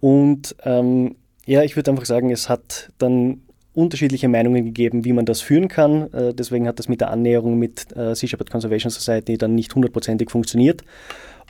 [0.00, 3.42] Und ähm, ja, ich würde einfach sagen, es hat dann
[3.74, 6.12] unterschiedliche Meinungen gegeben, wie man das führen kann.
[6.12, 9.74] Äh, deswegen hat das mit der Annäherung mit äh, Sea Shepherd Conservation Society dann nicht
[9.74, 10.82] hundertprozentig funktioniert.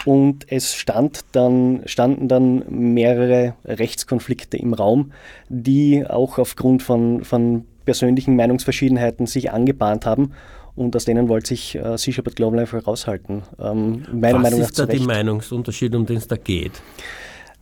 [0.05, 5.13] Und es stand dann, standen dann mehrere Rechtskonflikte im Raum,
[5.49, 10.33] die auch aufgrund von, von persönlichen Meinungsverschiedenheiten sich angebahnt haben.
[10.75, 13.43] Und aus denen wollte sich äh, Sea Shepherd Global einfach raushalten.
[13.59, 16.83] Ähm, meiner Was Meinung nach ist da die Meinungsunterschied, um den es da geht?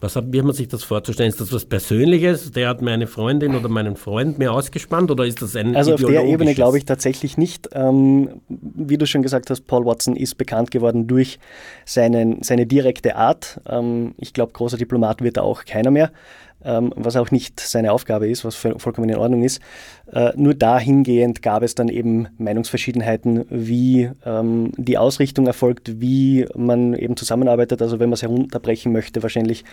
[0.01, 1.31] Was hat, wie hat man sich das vorzustellen?
[1.31, 2.51] Ist das was Persönliches?
[2.53, 6.03] Der hat meine Freundin oder meinen Freund mir ausgespannt oder ist das ein Also auf
[6.03, 7.69] der Ebene glaube ich tatsächlich nicht.
[7.73, 11.39] Ähm, wie du schon gesagt hast, Paul Watson ist bekannt geworden durch
[11.87, 13.61] seinen, seine direkte Art.
[13.67, 16.11] Ähm, ich glaube, großer Diplomat wird er auch keiner mehr
[16.65, 19.61] ähm, was auch nicht seine Aufgabe ist, was vollkommen in Ordnung ist.
[20.13, 26.95] Äh, nur dahingehend gab es dann eben Meinungsverschiedenheiten, wie ähm, die Ausrichtung erfolgt, wie man
[26.95, 27.83] eben zusammenarbeitet.
[27.83, 29.65] Also wenn man es herunterbrechen möchte, wahrscheinlich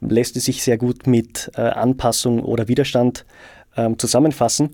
[0.00, 3.24] lässt es sich sehr gut mit äh, Anpassung oder Widerstand
[3.76, 4.70] ähm, zusammenfassen.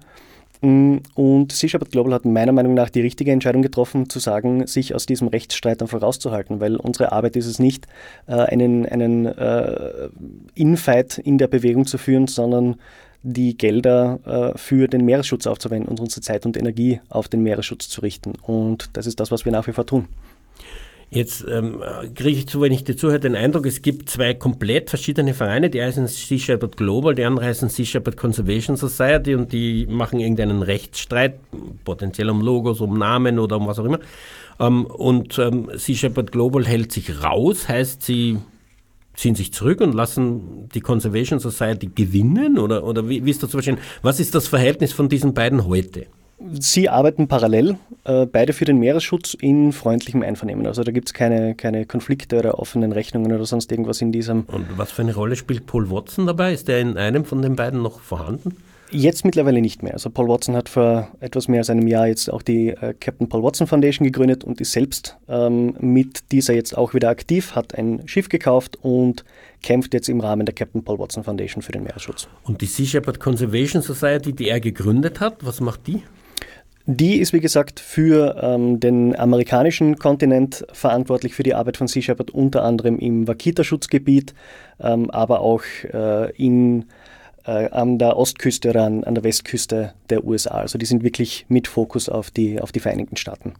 [0.60, 5.06] Und Sea Global hat meiner Meinung nach die richtige Entscheidung getroffen, zu sagen, sich aus
[5.06, 7.86] diesem Rechtsstreit dann vorauszuhalten, weil unsere Arbeit ist es nicht,
[8.26, 10.08] äh, einen, einen äh,
[10.54, 12.76] Infight in der Bewegung zu führen, sondern
[13.22, 17.88] die Gelder äh, für den Meeresschutz aufzuwenden und unsere Zeit und Energie auf den Meeresschutz
[17.88, 18.32] zu richten.
[18.42, 20.06] Und das ist das, was wir nach wie vor tun.
[21.08, 21.82] Jetzt ähm,
[22.16, 25.70] kriege ich, wenn ich dir zuhöre, den Eindruck, es gibt zwei komplett verschiedene Vereine.
[25.70, 30.18] Die heißen Sea Shepherd Global, die andere heißen Sea Shepherd Conservation Society und die machen
[30.18, 31.38] irgendeinen Rechtsstreit,
[31.84, 34.00] potenziell um Logos, um Namen oder um was auch immer.
[34.58, 38.38] Ähm, und ähm, Sea Shepherd Global hält sich raus, heißt sie
[39.14, 42.58] ziehen sich zurück und lassen die Conservation Society gewinnen?
[42.58, 43.78] Oder, oder wie, wie ist das zu verstehen?
[44.02, 46.06] Was ist das Verhältnis von diesen beiden heute?
[46.38, 50.66] Sie arbeiten parallel, äh, beide für den Meeresschutz in freundlichem Einvernehmen.
[50.66, 54.44] Also da gibt es keine, keine Konflikte oder offenen Rechnungen oder sonst irgendwas in diesem.
[54.48, 56.52] Und was für eine Rolle spielt Paul Watson dabei?
[56.52, 58.56] Ist der in einem von den beiden noch vorhanden?
[58.90, 59.94] Jetzt mittlerweile nicht mehr.
[59.94, 63.28] Also Paul Watson hat vor etwas mehr als einem Jahr jetzt auch die äh, Captain
[63.28, 67.74] Paul Watson Foundation gegründet und ist selbst ähm, mit dieser jetzt auch wieder aktiv, hat
[67.74, 69.24] ein Schiff gekauft und
[69.62, 72.28] kämpft jetzt im Rahmen der Captain Paul Watson Foundation für den Meeresschutz.
[72.44, 76.02] Und die Sea Shepherd Conservation Society, die er gegründet hat, was macht die?
[76.88, 82.00] Die ist, wie gesagt, für ähm, den amerikanischen Kontinent verantwortlich für die Arbeit von Sea
[82.00, 84.34] Shepherd, unter anderem im Wakita-Schutzgebiet,
[84.78, 86.84] ähm, aber auch äh, in,
[87.44, 90.58] äh, an der Ostküste oder an, an, der Westküste der USA.
[90.58, 93.54] Also die sind wirklich mit Fokus auf die, auf die Vereinigten Staaten.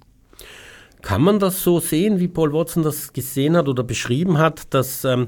[1.03, 5.05] Kann man das so sehen, wie Paul Watson das gesehen hat oder beschrieben hat, dass
[5.05, 5.27] ähm,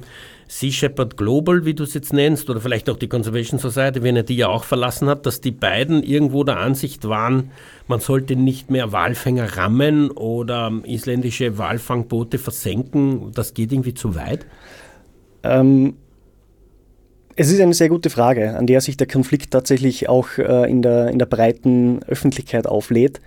[0.50, 4.16] Sea Shepherd Global, wie du es jetzt nennst, oder vielleicht auch die Conservation Society, wenn
[4.16, 7.50] er die ja auch verlassen hat, dass die beiden irgendwo der Ansicht waren,
[7.86, 13.30] man sollte nicht mehr Walfänger rammen oder isländische Walfangboote versenken.
[13.34, 14.46] Das geht irgendwie zu weit?
[15.42, 15.96] Ähm,
[17.40, 20.82] es ist eine sehr gute Frage, an der sich der Konflikt tatsächlich auch äh, in,
[20.82, 23.20] der, in der breiten Öffentlichkeit auflädt.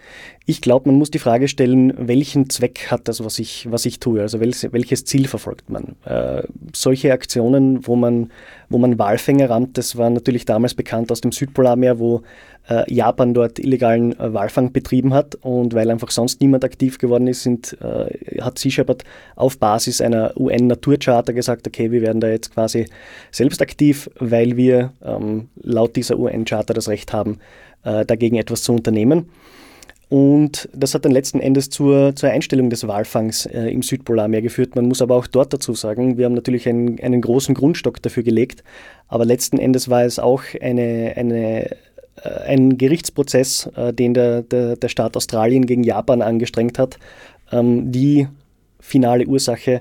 [0.48, 4.00] Ich glaube, man muss die Frage stellen, welchen Zweck hat das, was ich, was ich
[4.00, 4.22] tue?
[4.22, 5.96] Also welches, welches Ziel verfolgt man?
[6.04, 8.32] Äh, solche Aktionen, wo man,
[8.68, 12.24] wo man Walfänger rammt, das war natürlich damals bekannt aus dem Südpolarmeer, wo
[12.68, 17.28] äh, Japan dort illegalen äh, Walfang betrieben hat und weil einfach sonst niemand aktiv geworden
[17.28, 19.04] ist, sind, äh, hat Sea Shepherd
[19.36, 22.88] auf Basis einer UN-Naturcharta gesagt, okay, wir werden da jetzt quasi
[23.30, 27.38] selbst aktiv, weil wir ähm, laut dieser UN-Charta das Recht haben,
[27.84, 29.30] äh, dagegen etwas zu unternehmen.
[30.12, 34.76] Und das hat dann letzten Endes zur, zur Einstellung des Walfangs äh, im Südpolarmeer geführt.
[34.76, 38.22] Man muss aber auch dort dazu sagen, wir haben natürlich einen, einen großen Grundstock dafür
[38.22, 38.62] gelegt,
[39.08, 41.76] aber letzten Endes war es auch eine, eine, äh,
[42.46, 47.00] ein Gerichtsprozess, äh, den der, der, der Staat Australien gegen Japan angestrengt hat,
[47.54, 48.28] ähm, die
[48.82, 49.80] finale Ursache,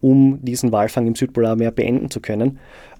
[0.00, 2.58] um diesen Walfang im Südpolarmeer beenden zu können.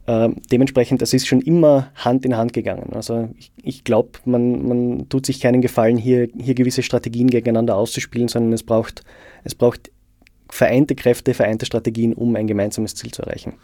[0.08, 2.94] Äh, dementsprechend, das ist schon immer Hand in Hand gegangen.
[2.94, 7.76] Also ich, ich glaube, man, man tut sich keinen Gefallen, hier, hier gewisse Strategien gegeneinander
[7.76, 9.04] auszuspielen, sondern es braucht,
[9.44, 9.90] es braucht
[10.48, 13.54] vereinte Kräfte, vereinte Strategien, um ein gemeinsames Ziel zu erreichen.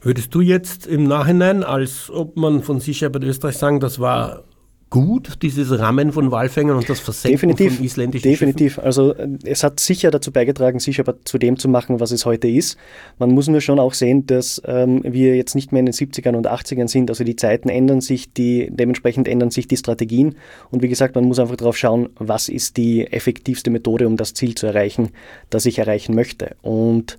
[0.00, 4.44] Würdest du jetzt im Nachhinein, als ob man von Sea Shepherd Österreich sagen, das war
[4.90, 8.74] gut, dieses Rammen von Walfängern und das Versenken definitiv, von isländischen Definitiv.
[8.74, 8.84] Schiffen?
[8.84, 12.26] Also äh, es hat sicher dazu beigetragen, sich aber zu dem zu machen, was es
[12.26, 12.76] heute ist.
[13.18, 16.34] Man muss nur schon auch sehen, dass ähm, wir jetzt nicht mehr in den 70ern
[16.36, 17.08] und 80ern sind.
[17.08, 20.34] Also die Zeiten ändern sich, die, dementsprechend ändern sich die Strategien.
[20.70, 24.34] Und wie gesagt, man muss einfach darauf schauen, was ist die effektivste Methode, um das
[24.34, 25.10] Ziel zu erreichen,
[25.50, 26.56] das ich erreichen möchte.
[26.62, 27.16] Und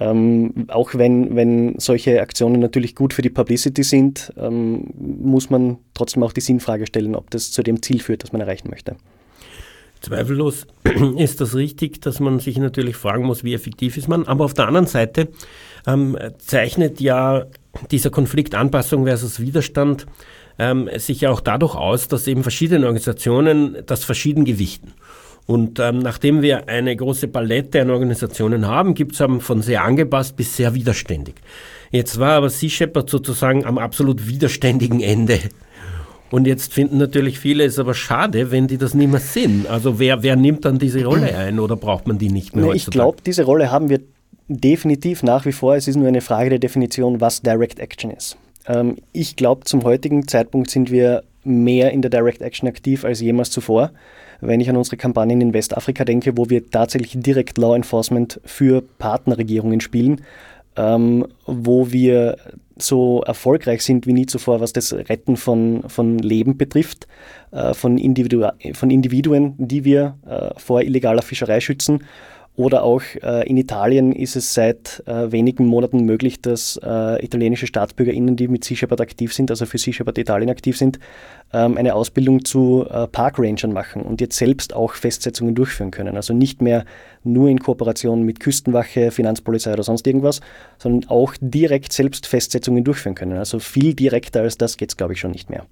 [0.00, 5.78] ähm, auch wenn, wenn solche Aktionen natürlich gut für die Publicity sind, ähm, muss man
[5.94, 8.96] trotzdem auch die Sinnfrage stellen, ob das zu dem Ziel führt, das man erreichen möchte.
[10.00, 10.66] Zweifellos
[11.18, 14.26] ist das richtig, dass man sich natürlich fragen muss, wie effektiv ist man.
[14.26, 15.28] Aber auf der anderen Seite
[15.86, 17.46] ähm, zeichnet ja
[17.90, 20.06] dieser Konflikt Anpassung versus Widerstand
[20.58, 24.92] ähm, sich ja auch dadurch aus, dass eben verschiedene Organisationen das verschieden gewichten.
[25.46, 30.36] Und ähm, nachdem wir eine große Palette an Organisationen haben, gibt es von sehr angepasst
[30.36, 31.34] bis sehr widerständig.
[31.90, 35.38] Jetzt war aber Sea Shepherd sozusagen am absolut widerständigen Ende.
[36.30, 39.68] Und jetzt finden natürlich viele es aber schade, wenn die das nicht mehr sind.
[39.68, 42.66] Also wer, wer nimmt dann diese Rolle ein oder braucht man die nicht mehr?
[42.66, 44.00] Nee, ich glaube, diese Rolle haben wir
[44.48, 45.76] definitiv nach wie vor.
[45.76, 48.36] Es ist nur eine Frage der Definition, was Direct Action ist.
[48.66, 53.20] Ähm, ich glaube, zum heutigen Zeitpunkt sind wir mehr in der Direct Action aktiv als
[53.20, 53.92] jemals zuvor
[54.40, 58.82] wenn ich an unsere Kampagnen in Westafrika denke, wo wir tatsächlich direkt Law Enforcement für
[58.98, 60.22] Partnerregierungen spielen,
[60.76, 62.36] ähm, wo wir
[62.76, 67.06] so erfolgreich sind wie nie zuvor, was das Retten von, von Leben betrifft,
[67.52, 72.02] äh, von, Individu von Individuen, die wir äh, vor illegaler Fischerei schützen
[72.56, 77.66] oder auch äh, in Italien ist es seit äh, wenigen Monaten möglich, dass äh, italienische
[77.66, 81.00] StaatsbürgerInnen, die mit Sea Shepherd aktiv sind, also für Sea Shepherd Italien aktiv sind,
[81.52, 86.14] ähm, eine Ausbildung zu äh, Parkrangern machen und jetzt selbst auch Festsetzungen durchführen können.
[86.14, 86.84] Also nicht mehr
[87.24, 90.40] nur in Kooperation mit Küstenwache, Finanzpolizei oder sonst irgendwas,
[90.78, 93.36] sondern auch direkt selbst Festsetzungen durchführen können.
[93.36, 95.66] Also viel direkter als das geht es, glaube ich, schon nicht mehr.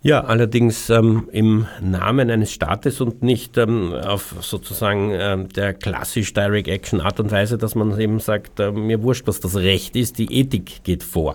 [0.00, 6.32] Ja, allerdings ähm, im Namen eines Staates und nicht ähm, auf sozusagen ähm, der klassisch
[6.32, 9.96] Direct Action Art und Weise, dass man eben sagt, äh, mir wurscht, was das Recht
[9.96, 11.34] ist, die Ethik geht vor.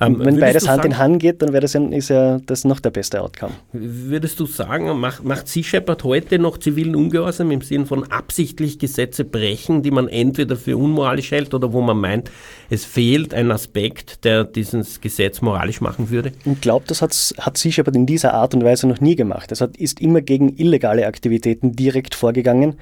[0.00, 2.64] Ähm, wenn beides Hand sagen, in Hand geht, dann wäre das ja, ist ja das
[2.64, 3.52] noch der beste Outcome.
[3.72, 8.80] Würdest du sagen, macht, macht Sea Shepherd heute noch zivilen Ungehorsam im Sinn von absichtlich
[8.80, 12.28] Gesetze brechen, die man entweder für unmoralisch hält oder wo man meint,
[12.70, 16.30] es fehlt ein Aspekt, der dieses Gesetz moralisch machen würde?
[16.44, 19.50] Ich glaube, das hat, hat Sea Shepherd in dieser Art und Weise noch nie gemacht.
[19.50, 22.76] Es ist immer gegen illegale Aktivitäten direkt vorgegangen.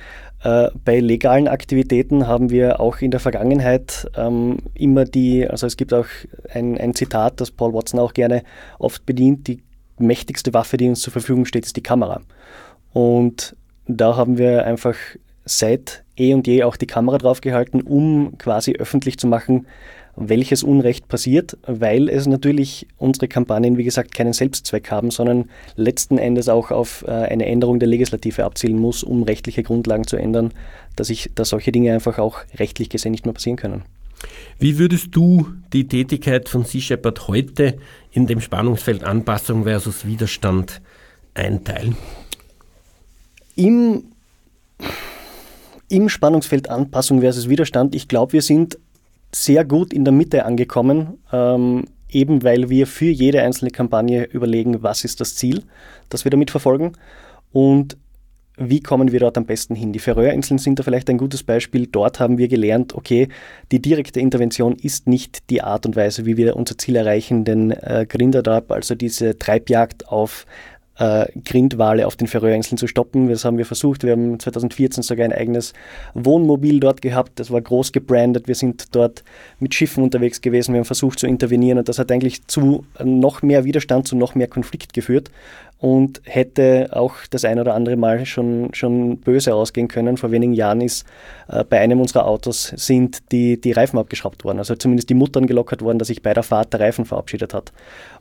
[0.44, 5.78] Äh, bei legalen Aktivitäten haben wir auch in der Vergangenheit ähm, immer die, also es
[5.78, 6.06] gibt auch
[6.52, 8.42] ein, ein Zitat, das Paul Watson auch gerne
[8.78, 9.62] oft bedient, die
[9.98, 12.20] mächtigste Waffe, die uns zur Verfügung steht, ist die Kamera.
[12.92, 14.94] Und da haben wir einfach
[15.48, 19.66] seit eh und je auch die Kamera draufgehalten, um quasi öffentlich zu machen,
[20.20, 26.18] welches Unrecht passiert, weil es natürlich unsere Kampagnen, wie gesagt, keinen Selbstzweck haben, sondern letzten
[26.18, 30.52] Endes auch auf äh, eine Änderung der Legislative abzielen muss, um rechtliche Grundlagen zu ändern,
[30.96, 33.82] dass, ich, dass solche Dinge einfach auch rechtlich gesehen nicht mehr passieren können.
[34.58, 37.78] Wie würdest du die Tätigkeit von Sea Shepherd heute
[38.10, 40.80] in dem Spannungsfeld Anpassung versus Widerstand
[41.34, 41.96] einteilen?
[43.54, 44.04] Im,
[45.88, 48.78] im Spannungsfeld Anpassung versus Widerstand, ich glaube, wir sind
[49.32, 54.82] sehr gut in der Mitte angekommen, ähm, eben weil wir für jede einzelne Kampagne überlegen,
[54.82, 55.62] was ist das Ziel,
[56.08, 56.92] das wir damit verfolgen
[57.52, 57.96] und
[58.60, 59.92] wie kommen wir dort am besten hin.
[59.92, 61.86] Die Färöerinseln sind da vielleicht ein gutes Beispiel.
[61.86, 63.28] Dort haben wir gelernt, okay,
[63.70, 67.70] die direkte Intervention ist nicht die Art und Weise, wie wir unser Ziel erreichen, den
[67.70, 70.44] äh, Grinderdrap, also diese Treibjagd auf
[70.98, 73.28] äh, Grindwale auf den Färöerinseln zu stoppen.
[73.28, 74.02] Das haben wir versucht.
[74.02, 75.72] Wir haben 2014 sogar ein eigenes
[76.14, 77.38] Wohnmobil dort gehabt.
[77.40, 78.48] Das war groß gebrandet.
[78.48, 79.24] Wir sind dort
[79.60, 80.74] mit Schiffen unterwegs gewesen.
[80.74, 84.34] Wir haben versucht zu intervenieren und das hat eigentlich zu noch mehr Widerstand, zu noch
[84.34, 85.30] mehr Konflikt geführt
[85.80, 90.16] und hätte auch das ein oder andere Mal schon, schon böse ausgehen können.
[90.16, 91.06] Vor wenigen Jahren ist
[91.48, 95.46] äh, bei einem unserer Autos sind die, die Reifen abgeschraubt worden, also zumindest die Muttern
[95.46, 97.72] gelockert worden, dass sich bei der Fahrt der Reifen verabschiedet hat.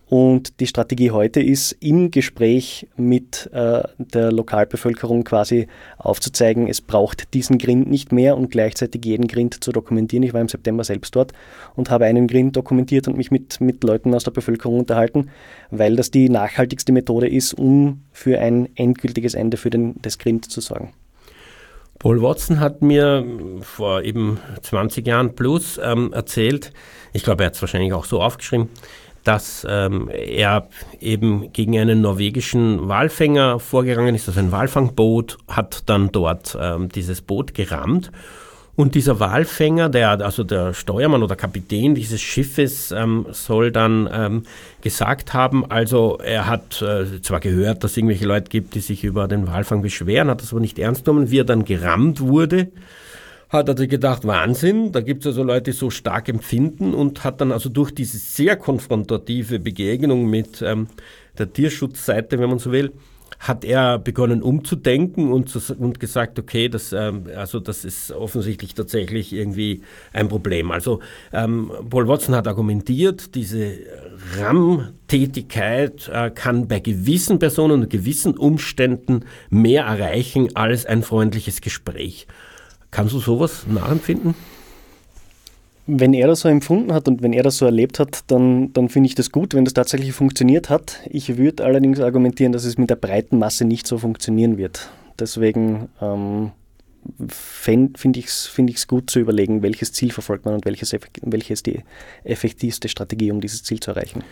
[0.10, 5.68] Und die Strategie heute ist, im Gespräch mit äh, der Lokalbevölkerung quasi
[5.98, 10.24] aufzuzeigen, es braucht diesen Grind nicht mehr und gleichzeitig jeden Grind zu dokumentieren.
[10.24, 11.34] Ich war im September selbst dort
[11.76, 15.30] und habe einen Grind dokumentiert und mich mit, mit Leuten aus der Bevölkerung unterhalten,
[15.72, 20.50] weil das die nachhaltigste Methode ist, um für ein endgültiges Ende für den, das Grind
[20.50, 20.94] zu sorgen.
[22.00, 23.26] Paul Watson hat mir
[23.62, 26.72] vor eben 20 Jahren plus ähm, erzählt,
[27.12, 28.70] ich glaube, er hat es wahrscheinlich auch so aufgeschrieben,
[29.28, 30.70] dass ähm, er
[31.02, 37.22] eben gegen einen norwegischen Walfänger vorgegangen ist, also ein Walfangboot, hat dann dort ähm, dieses
[37.22, 38.12] Boot gerammt.
[38.78, 44.44] Und dieser Walfänger, der, also der Steuermann oder Kapitän dieses Schiffes, ähm, soll dann ähm,
[44.82, 49.04] gesagt haben, also er hat äh, zwar gehört, dass es irgendwelche Leute gibt, die sich
[49.04, 52.70] über den Walfang beschweren, hat das aber nicht ernst genommen, wie er dann gerammt wurde
[53.50, 57.24] hat er sich gedacht, Wahnsinn, da gibt es also Leute, die so stark empfinden und
[57.24, 60.88] hat dann also durch diese sehr konfrontative Begegnung mit ähm,
[61.38, 62.92] der Tierschutzseite, wenn man so will,
[63.40, 68.74] hat er begonnen umzudenken und, zu, und gesagt, okay, das, ähm, also das ist offensichtlich
[68.74, 69.82] tatsächlich irgendwie
[70.12, 70.72] ein Problem.
[70.72, 73.78] Also ähm, Paul Watson hat argumentiert, diese
[74.38, 82.28] RAM-Tätigkeit äh, kann bei gewissen Personen und gewissen Umständen mehr erreichen als ein freundliches Gespräch.
[82.98, 84.34] Kannst du sowas nachempfinden?
[85.86, 88.90] Wenn er das so empfunden hat und wenn er das so erlebt hat, dann, dann
[88.90, 91.02] finde ich das gut, wenn das tatsächlich funktioniert hat.
[91.08, 94.90] Ich würde allerdings argumentieren, dass es mit der breiten Masse nicht so funktionieren wird.
[95.20, 96.54] Deswegen ähm,
[97.28, 101.84] finde ich es find gut zu überlegen, welches Ziel verfolgt man und welches, welches die
[102.24, 104.24] effektivste Strategie, um dieses Ziel zu erreichen.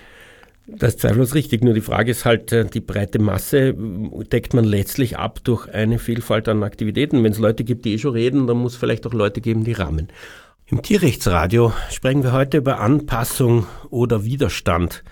[0.68, 3.76] Das ist zweifellos richtig, nur die Frage ist halt, äh, die breite Masse äh,
[4.32, 7.24] deckt man letztlich ab durch eine Vielfalt an Aktivitäten.
[7.24, 9.64] Wenn es Leute gibt, die eh schon reden, dann muss es vielleicht auch Leute geben,
[9.64, 10.08] die rahmen.
[10.66, 15.04] Im Tierrechtsradio sprechen wir heute über Anpassung oder Widerstand.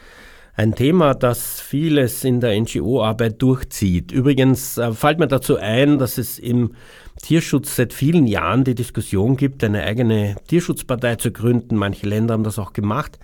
[0.56, 4.12] Ein Thema, das vieles in der NGO-Arbeit durchzieht.
[4.12, 6.74] Übrigens äh, fällt mir dazu ein, dass es im
[7.22, 11.76] Tierschutz seit vielen Jahren die Diskussion gibt, eine eigene Tierschutzpartei zu gründen.
[11.76, 13.20] Manche Länder haben das auch gemacht.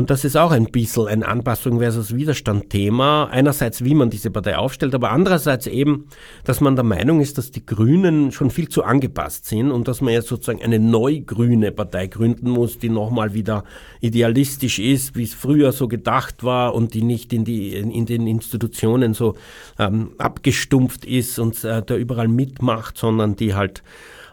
[0.00, 3.26] Und das ist auch ein bisschen ein Anpassung versus Widerstand-Thema.
[3.26, 6.06] Einerseits, wie man diese Partei aufstellt, aber andererseits eben,
[6.42, 10.00] dass man der Meinung ist, dass die Grünen schon viel zu angepasst sind und dass
[10.00, 13.62] man jetzt sozusagen eine neu-grüne Partei gründen muss, die nochmal wieder
[14.00, 18.26] idealistisch ist, wie es früher so gedacht war und die nicht in, die, in den
[18.26, 19.34] Institutionen so
[19.78, 23.82] ähm, abgestumpft ist und äh, da überall mitmacht, sondern die halt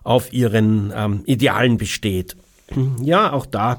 [0.05, 2.37] auf ihren ähm, Idealen besteht.
[3.01, 3.77] Ja, auch da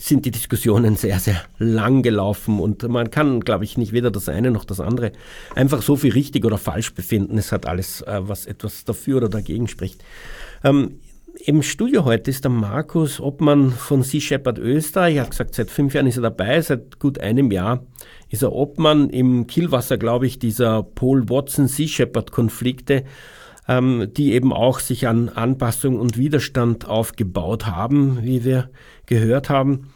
[0.00, 4.30] sind die Diskussionen sehr, sehr lang gelaufen und man kann, glaube ich, nicht weder das
[4.30, 5.12] eine noch das andere
[5.54, 7.36] einfach so viel richtig oder falsch befinden.
[7.36, 10.02] Es hat alles, äh, was etwas dafür oder dagegen spricht.
[10.64, 11.00] Ähm,
[11.44, 15.16] Im Studio heute ist der Markus Obmann von Sea Shepherd Österreich.
[15.16, 17.84] Er hat gesagt, seit fünf Jahren ist er dabei, seit gut einem Jahr
[18.30, 23.04] ist er Obmann im Kielwasser, glaube ich, dieser Paul Watson Sea Shepherd Konflikte
[23.70, 28.68] ähm, die eben auch sich an Anpassung und Widerstand aufgebaut haben, wie wir
[29.06, 29.92] gehört haben.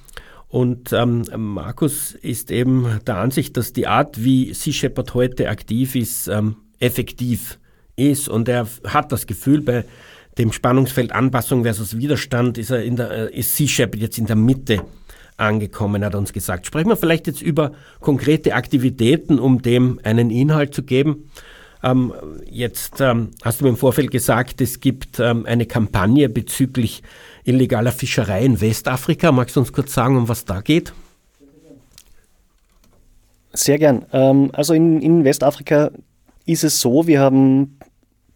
[0.47, 5.97] Und ähm, Markus ist eben der Ansicht, dass die Art, wie Sea Shepherd heute aktiv
[5.97, 7.59] ist, ähm, effektiv
[7.97, 8.29] ist.
[8.29, 9.85] Und er hat das Gefühl, bei
[10.39, 14.27] dem Spannungsfeld Anpassung versus Widerstand ist er in der, äh, ist Sea Shepherd jetzt in
[14.27, 14.85] der Mitte
[15.37, 16.64] angekommen, hat uns gesagt.
[16.66, 21.29] Sprechen wir vielleicht jetzt über konkrete Aktivitäten, um dem einen Inhalt zu geben.
[21.85, 22.14] Ähm,
[22.51, 27.03] jetzt ähm, hast du mir im Vorfeld gesagt, es gibt ähm, eine Kampagne bezüglich
[27.45, 29.30] illegaler Fischerei in Westafrika.
[29.32, 30.95] Magst du uns kurz sagen, um was da geht?
[33.53, 34.07] Sehr gern.
[34.12, 35.91] Ähm, also in, in Westafrika
[36.47, 37.78] ist es so, wir haben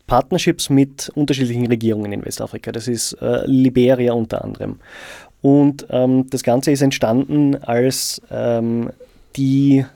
[0.07, 2.70] Partnerships mit unterschiedlichen Regierungen in Westafrika.
[2.70, 4.78] Das ist äh, Liberia unter anderem.
[5.40, 8.90] Und ähm, das Ganze ist entstanden, als ähm,
[9.36, 9.86] die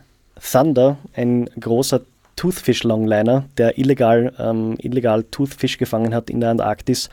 [0.40, 2.00] Thunder, ein großer
[2.42, 7.08] Toothfish Longliner, der illegal, ähm, illegal Toothfish gefangen hat in der Antarktis,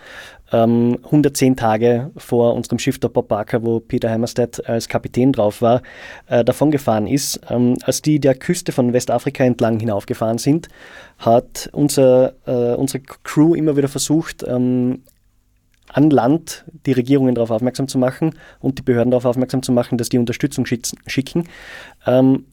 [0.51, 5.61] ähm, 110 Tage vor unserem Schiff der Bob Barker, wo Peter Hammerstedt als Kapitän drauf
[5.61, 5.83] war,
[6.29, 6.71] äh, davon
[7.05, 7.41] ist.
[7.47, 10.67] Ähm, als die der Küste von Westafrika entlang hinaufgefahren sind,
[11.19, 15.03] hat unser, äh, unsere Crew immer wieder versucht, ähm,
[15.89, 19.99] an Land die Regierungen darauf aufmerksam zu machen und die Behörden darauf aufmerksam zu machen,
[19.99, 21.47] dass die Unterstützung schicken.
[22.07, 22.45] Ähm,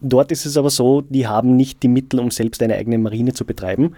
[0.00, 3.32] dort ist es aber so, die haben nicht die Mittel, um selbst eine eigene Marine
[3.32, 3.94] zu betreiben.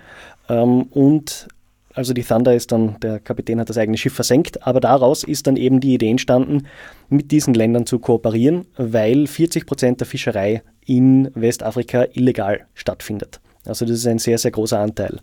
[0.48, 1.48] Ähm, und
[1.94, 5.46] also die Thunder ist dann, der Kapitän hat das eigene Schiff versenkt, aber daraus ist
[5.46, 6.66] dann eben die Idee entstanden,
[7.08, 13.40] mit diesen Ländern zu kooperieren, weil 40 Prozent der Fischerei in Westafrika illegal stattfindet.
[13.66, 15.20] Also das ist ein sehr, sehr großer Anteil.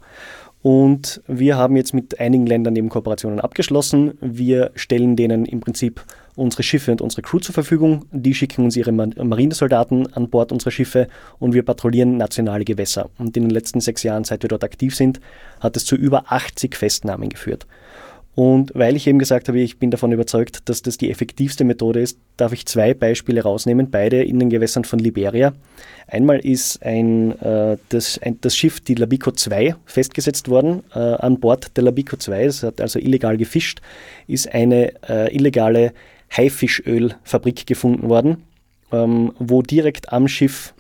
[0.61, 4.17] Und wir haben jetzt mit einigen Ländern eben Kooperationen abgeschlossen.
[4.21, 6.03] Wir stellen denen im Prinzip
[6.39, 8.05] unsere Schiffe und unsere Crew zur Verfügung.
[8.11, 11.07] Die schicken uns ihre Marinesoldaten an Bord unserer Schiffe
[11.39, 13.09] und wir patrouillieren nationale Gewässer.
[13.17, 15.19] Und in den letzten sechs Jahren, seit wir dort aktiv sind,
[15.59, 17.67] hat es zu über 80 Festnahmen geführt.
[18.39, 21.99] Und weil ich eben gesagt habe, ich bin davon überzeugt, dass das die effektivste Methode
[21.99, 25.51] ist, darf ich zwei Beispiele rausnehmen, beide in den Gewässern von Liberia.
[26.07, 30.83] Einmal ist ein, äh, das, ein, das Schiff, die Labico 2, festgesetzt worden.
[30.95, 33.81] Äh, an Bord der Labico 2, es hat also illegal gefischt,
[34.27, 35.91] ist eine äh, illegale
[36.31, 38.43] Haifischölfabrik gefunden worden,
[38.91, 40.73] ähm, wo direkt am Schiff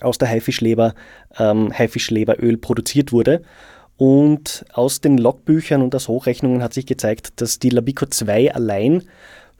[0.00, 0.94] aus der Haifischleber
[1.38, 3.42] ähm, Haifischleberöl produziert wurde.
[3.96, 9.04] Und aus den Logbüchern und aus Hochrechnungen hat sich gezeigt, dass die Labico 2 allein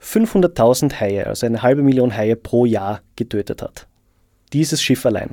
[0.01, 3.87] 500.000 Haie, also eine halbe Million Haie pro Jahr getötet hat.
[4.51, 5.31] Dieses Schiff allein.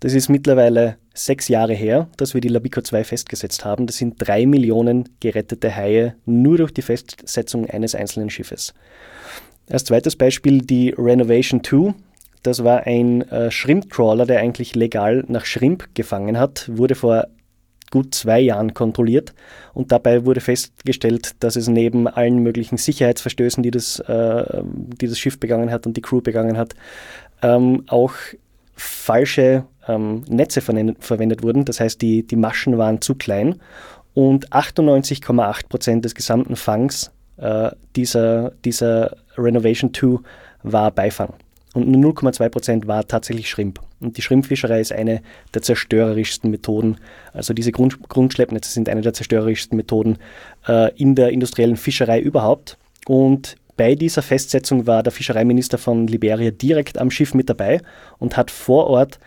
[0.00, 3.86] Das ist mittlerweile sechs Jahre her, dass wir die Labico 2 festgesetzt haben.
[3.86, 8.74] Das sind drei Millionen gerettete Haie nur durch die Festsetzung eines einzelnen Schiffes.
[9.70, 11.94] Als zweites Beispiel die Renovation 2.
[12.42, 17.28] Das war ein äh, Shrimp-Trawler, der eigentlich legal nach Shrimp gefangen hat, wurde vor
[17.90, 19.34] gut zwei Jahren kontrolliert
[19.72, 25.18] und dabei wurde festgestellt, dass es neben allen möglichen Sicherheitsverstößen, die das, äh, die das
[25.18, 26.74] Schiff begangen hat und die Crew begangen hat,
[27.40, 28.14] ähm, auch
[28.74, 31.64] falsche ähm, Netze verwendet wurden.
[31.64, 33.56] Das heißt, die, die Maschen waren zu klein
[34.14, 40.18] und 98,8 Prozent des gesamten Fangs äh, dieser, dieser Renovation 2
[40.62, 41.34] war Beifang
[41.74, 43.80] und nur 0,2 Prozent war tatsächlich Schrimp.
[44.00, 45.20] Und die Schrimpfischerei ist eine
[45.52, 46.96] der zerstörerischsten Methoden.
[47.32, 50.18] Also diese Grund Grundschleppnetze sind eine der zerstörerischsten Methoden
[50.66, 52.78] äh, in der industriellen Fischerei überhaupt.
[53.06, 57.80] Und bei dieser Festsetzung war der Fischereiminister von Liberia direkt am Schiff mit dabei
[58.18, 59.18] und hat vor Ort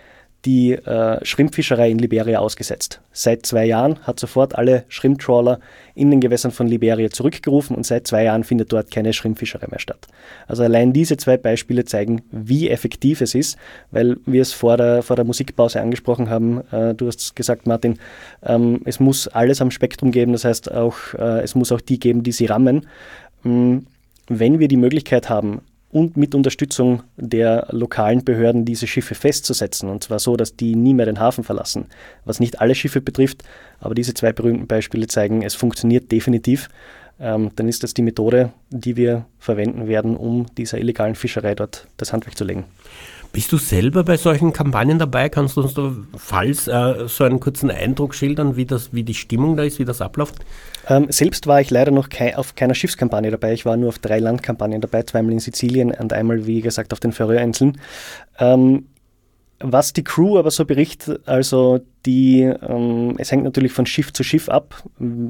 [0.46, 3.02] die äh, Schrimpfischerei in Liberia ausgesetzt.
[3.12, 5.60] Seit zwei Jahren hat sofort alle Schrimptrawler
[5.96, 9.80] in den Gewässern von Liberia zurückgerufen und seit zwei Jahren findet dort keine Schrimpfischerei mehr
[9.80, 10.08] statt.
[10.48, 13.58] Also allein diese zwei Beispiele zeigen, wie effektiv es ist,
[13.92, 16.62] weil wir es vor der, vor der Musikpause angesprochen haben.
[16.72, 17.98] Äh, du hast gesagt, Martin,
[18.44, 22.00] ähm, es muss alles am Spektrum geben, das heißt auch, äh, es muss auch die
[22.00, 22.88] geben, die sie rammen.
[23.44, 23.88] Ähm,
[24.30, 29.90] wenn wir die Möglichkeit haben, und mit Unterstützung der lokalen Behörden diese Schiffe festzusetzen.
[29.90, 31.86] Und zwar so, dass die nie mehr den Hafen verlassen.
[32.26, 33.44] Was nicht alle Schiffe betrifft,
[33.80, 36.70] aber diese zwei berühmten Beispiele zeigen, es funktioniert definitiv.
[37.20, 41.88] Ähm, dann ist das die Methode, die wir verwenden werden, um dieser illegalen Fischerei dort
[41.98, 42.66] das Handwerk zu legen.
[43.38, 45.30] Bist du selber bei solchen Kampagnen dabei?
[45.30, 49.14] Kannst du uns da falls äh, so einen kurzen Eindruck schildern, wie, das, wie die
[49.14, 50.38] Stimmung da ist, wie das abläuft?
[50.88, 53.54] Ähm, selbst war ich leider noch kei auf keiner Schiffskampagne dabei.
[53.54, 57.00] Ich war nur auf drei Landkampagnen dabei, zweimal in Sizilien und einmal, wie gesagt, auf
[57.00, 57.80] den Färöerinseln.
[58.40, 58.88] Ähm,
[59.60, 64.24] was die Crew aber so berichtet, also die, ähm, es hängt natürlich von Schiff zu
[64.24, 64.84] Schiff ab.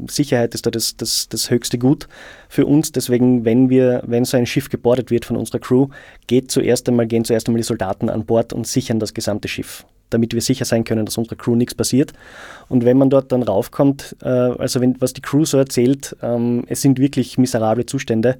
[0.07, 2.07] Sicherheit ist da das, das, das höchste Gut
[2.49, 2.91] für uns.
[2.91, 5.87] Deswegen, wenn wir, wenn so ein Schiff gebordet wird von unserer Crew,
[6.27, 9.85] geht zuerst einmal, gehen zuerst einmal die Soldaten an Bord und sichern das gesamte Schiff.
[10.09, 12.13] Damit wir sicher sein können, dass unserer Crew nichts passiert.
[12.69, 16.63] Und wenn man dort dann raufkommt, äh, also wenn, was die Crew so erzählt, ähm,
[16.67, 18.37] es sind wirklich miserable Zustände.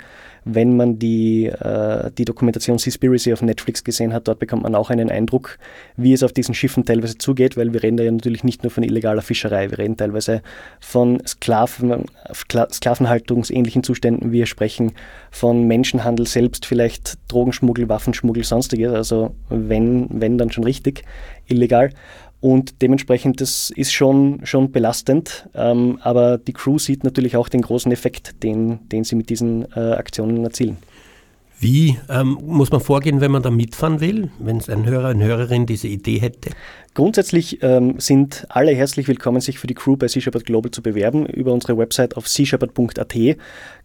[0.50, 4.90] Wenn man die, äh, die Dokumentation Seaspiracy auf Netflix gesehen hat, dort bekommt man auch
[4.90, 5.58] einen Eindruck,
[5.98, 8.72] wie es auf diesen Schiffen teilweise zugeht, weil wir reden da ja natürlich nicht nur
[8.72, 10.42] von illegaler Fischerei, wir reden teilweise
[10.80, 14.94] von Sklaven, Sklavenhaltungsähnlichen Zuständen, wir sprechen
[15.32, 21.04] von Menschenhandel selbst, vielleicht Drogenschmuggel, Waffenschmuggel, sonstiges, also wenn, wenn dann schon richtig
[21.48, 21.92] illegal.
[22.40, 25.50] Und dementsprechend, das ist schon, schon belastend.
[25.56, 29.66] Ähm, aber die Crew sieht natürlich auch den großen Effekt, den, den sie mit diesen
[29.76, 30.78] äh, Aktionen erzielen.
[31.60, 35.26] Wie ähm, muss man vorgehen, wenn man da mitfahren will, wenn es ein Hörer, eine
[35.26, 36.52] Hörerin diese Idee hätte?
[36.94, 40.84] Grundsätzlich ähm, sind alle herzlich willkommen, sich für die Crew bei Sea Shepherd Global zu
[40.84, 41.26] bewerben.
[41.26, 43.16] Über unsere Website auf seashepherd.at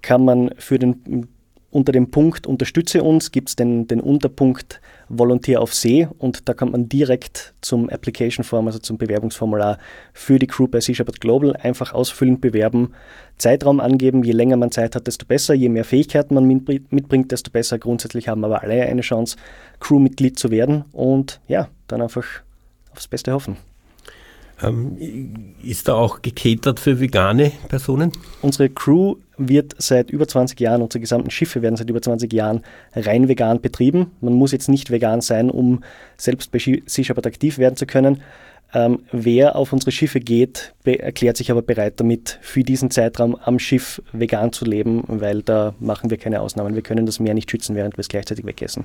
[0.02, 1.28] kann man für den
[1.70, 4.82] unter dem Punkt Unterstütze uns gibt es den, den Unterpunkt
[5.14, 9.78] Volontier auf See und da kommt man direkt zum Application Form, also zum Bewerbungsformular
[10.14, 11.54] für die Crew bei Sea Shepherd Global.
[11.54, 12.94] Einfach ausfüllend bewerben,
[13.36, 14.22] Zeitraum angeben.
[14.24, 15.52] Je länger man Zeit hat, desto besser.
[15.52, 17.78] Je mehr Fähigkeiten man mitbringt, desto besser.
[17.78, 19.36] Grundsätzlich haben aber alle eine Chance,
[19.80, 22.24] Crewmitglied zu werden und ja, dann einfach
[22.92, 23.56] aufs Beste hoffen.
[24.62, 28.12] Ähm, ist da auch gecatert für vegane Personen?
[28.42, 32.62] Unsere Crew wird seit über 20 Jahren, unsere gesamten Schiffe werden seit über 20 Jahren
[32.94, 34.12] rein vegan betrieben.
[34.20, 35.82] Man muss jetzt nicht vegan sein, um
[36.16, 38.22] selbst bei Sea Shepherd aktiv werden zu können.
[38.74, 43.58] Ähm, wer auf unsere Schiffe geht, erklärt sich aber bereit damit, für diesen Zeitraum am
[43.58, 46.74] Schiff vegan zu leben, weil da machen wir keine Ausnahmen.
[46.74, 48.84] Wir können das Meer nicht schützen, während wir es gleichzeitig wegessen.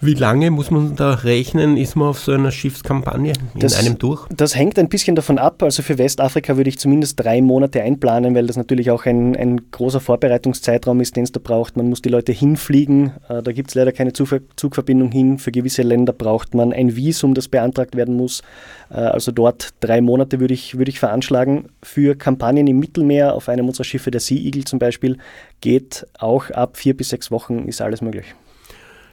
[0.00, 3.96] Wie lange muss man da rechnen, ist man auf so einer Schiffskampagne in das, einem
[3.96, 4.26] durch?
[4.28, 5.62] Das hängt ein bisschen davon ab.
[5.62, 9.70] Also für Westafrika würde ich zumindest drei Monate einplanen, weil das natürlich auch ein, ein
[9.70, 11.78] großer Vorbereitungszeitraum ist, den es da braucht.
[11.78, 13.12] Man muss die Leute hinfliegen.
[13.28, 15.38] Äh, da gibt es leider keine Zugverbindung hin.
[15.38, 18.42] Für gewisse Länder braucht man ein Visum, das beantragt werden muss.
[18.90, 21.70] Äh, also dort drei Monate würde ich, würde ich veranschlagen.
[21.82, 25.16] Für Kampagnen im Mittelmeer, auf einem unserer Schiffe, der Sea Eagle zum Beispiel,
[25.62, 28.34] geht auch ab vier bis sechs Wochen, ist alles möglich.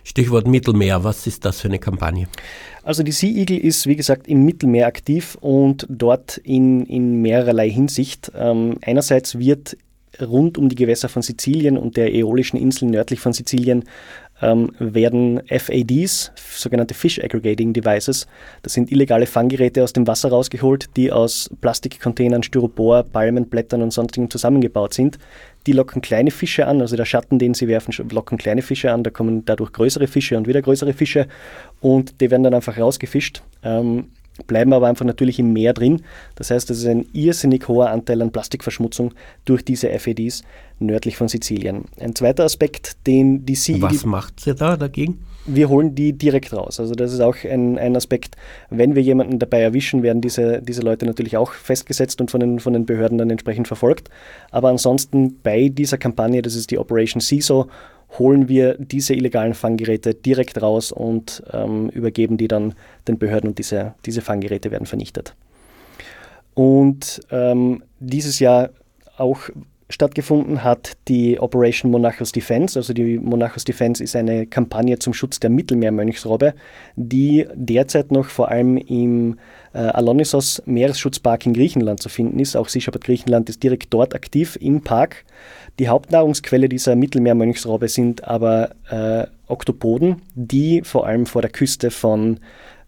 [0.04, 2.28] Stichwort Mittelmeer, was ist das für eine Kampagne?
[2.84, 7.70] Also die Sea Eagle ist, wie gesagt, im Mittelmeer aktiv und dort in, in mehrerlei
[7.70, 8.32] Hinsicht.
[8.36, 9.78] Ähm, einerseits wird
[10.22, 13.86] rund um die Gewässer von Sizilien und der Äolischen Inseln nördlich von Sizilien
[14.42, 18.28] ähm, werden FADs, sogenannte Fish Aggregating Devices,
[18.62, 24.30] das sind illegale Fanggeräte aus dem Wasser rausgeholt, die aus Plastikcontainern, Styropor, Palmenblättern und sonstigen
[24.30, 25.18] zusammengebaut sind.
[25.66, 29.04] Die locken kleine Fische an, also der Schatten, den sie werfen, locken kleine Fische an,
[29.04, 31.28] da kommen dadurch größere Fische und wieder größere Fische
[31.80, 33.44] und die werden dann einfach rausgefischt.
[33.64, 34.06] Ähm,
[34.48, 36.02] bleiben aber einfach natürlich im Meer drin.
[36.36, 39.14] Das heißt, es ist ein irrsinnig hoher Anteil an Plastikverschmutzung
[39.46, 40.44] durch diese FEDs
[40.86, 41.86] nördlich von Sizilien.
[42.00, 45.20] Ein zweiter Aspekt, den die Sea Was macht ihr da dagegen?
[45.46, 46.80] Wir holen die direkt raus.
[46.80, 48.38] Also das ist auch ein, ein Aspekt,
[48.70, 52.60] wenn wir jemanden dabei erwischen, werden diese, diese Leute natürlich auch festgesetzt und von den,
[52.60, 54.10] von den Behörden dann entsprechend verfolgt.
[54.52, 57.68] Aber ansonsten bei dieser Kampagne, das ist die Operation CISO,
[58.20, 62.76] holen wir diese illegalen Fanggeräte direkt raus und ähm, übergeben die dann
[63.08, 65.36] den Behörden und diese, diese Fanggeräte werden vernichtet.
[66.54, 68.70] Und ähm, dieses Jahr
[69.18, 69.50] auch
[69.90, 72.78] stattgefunden hat die Operation Monachos Defense.
[72.78, 76.54] Also die Monachos Defense ist eine Kampagne zum Schutz der Mittelmeermönchsrobbe,
[76.96, 79.38] die derzeit noch vor allem im
[79.74, 82.56] äh, Alonisos Meeresschutzpark in Griechenland zu finden ist.
[82.56, 85.26] Auch Sea Shepherd Griechenland ist direkt dort aktiv im Park.
[85.80, 92.40] Die Hauptnahrungsquelle dieser Mittelmeermönchsrobbe sind aber äh, Oktopoden, die vor allem vor der Küste von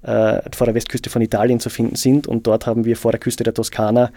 [0.06, 2.28] äh, vor der Westküste von Italien zu finden sind.
[2.28, 4.12] Und dort haben wir vor der Küste der Toskana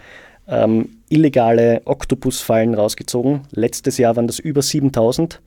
[0.49, 3.41] ähm, illegale Oktopusfallen rausgezogen.
[3.51, 5.41] Letztes Jahr waren das über 7000.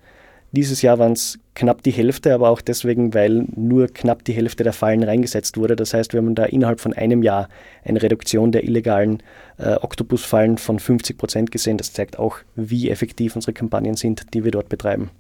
[0.54, 4.64] Dieses Jahr waren es knapp die Hälfte, aber auch deswegen, weil nur knapp die Hälfte
[4.64, 5.76] der Fallen reingesetzt wurde.
[5.76, 7.48] Das heißt, wir haben da innerhalb von einem Jahr
[7.84, 9.22] eine Reduktion der illegalen
[9.56, 11.78] äh, Oktopusfallen von 50 Prozent gesehen.
[11.78, 15.10] Das zeigt auch, wie effektiv unsere Kampagnen sind, die wir dort betreiben.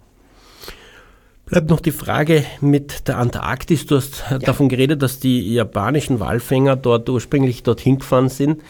[1.46, 3.86] Bleibt noch die Frage mit der Antarktis.
[3.86, 4.38] Du hast ja.
[4.38, 8.62] davon geredet, dass die japanischen Walfänger dort ursprünglich dorthin gefahren sind.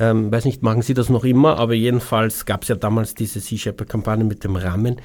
[0.00, 3.38] Ähm, weiß nicht, machen sie das noch immer, aber jedenfalls gab es ja damals diese
[3.40, 4.96] Sea Shepherd-Kampagne mit dem Rahmen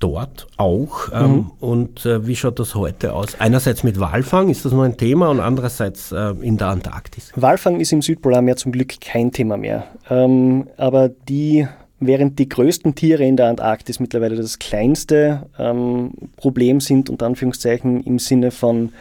[0.00, 1.10] dort auch.
[1.12, 1.50] Ähm, mhm.
[1.60, 3.38] Und äh, wie schaut das heute aus?
[3.38, 7.32] Einerseits mit Walfang, ist das noch ein Thema, und andererseits äh, in der Antarktis.
[7.36, 9.84] Walfang ist im Südpolarmeer zum Glück kein Thema mehr.
[10.08, 11.66] Ähm, aber die
[12.00, 18.04] Während die größten Tiere in der Antarktis mittlerweile das kleinste ähm, Problem sind, unter Anführungszeichen
[18.04, 18.92] im Sinne von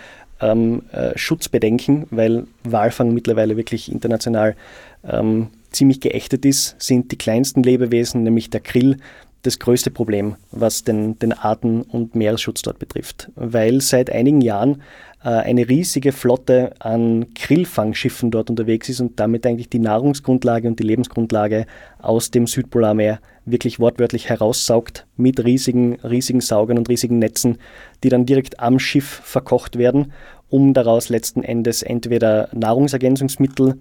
[0.41, 4.55] ähm, äh, Schutzbedenken, weil Walfang mittlerweile wirklich international
[5.03, 8.97] ähm, ziemlich geächtet ist, sind die kleinsten Lebewesen, nämlich der Krill,
[9.43, 13.29] das größte Problem, was den, den Arten- und Meeresschutz dort betrifft.
[13.35, 14.81] Weil seit einigen Jahren
[15.23, 20.79] äh, eine riesige Flotte an Grillfangschiffen dort unterwegs ist und damit eigentlich die Nahrungsgrundlage und
[20.79, 21.65] die Lebensgrundlage
[21.99, 27.57] aus dem Südpolarmeer wirklich wortwörtlich heraussaugt mit riesigen, riesigen Saugern und riesigen Netzen,
[28.03, 30.11] die dann direkt am Schiff verkocht werden,
[30.49, 33.79] um daraus letzten Endes entweder Nahrungsergänzungsmittel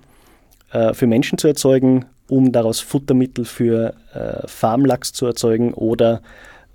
[0.73, 6.23] äh, für Menschen zu erzeugen, um daraus Futtermittel für äh, Farmlachs zu erzeugen oder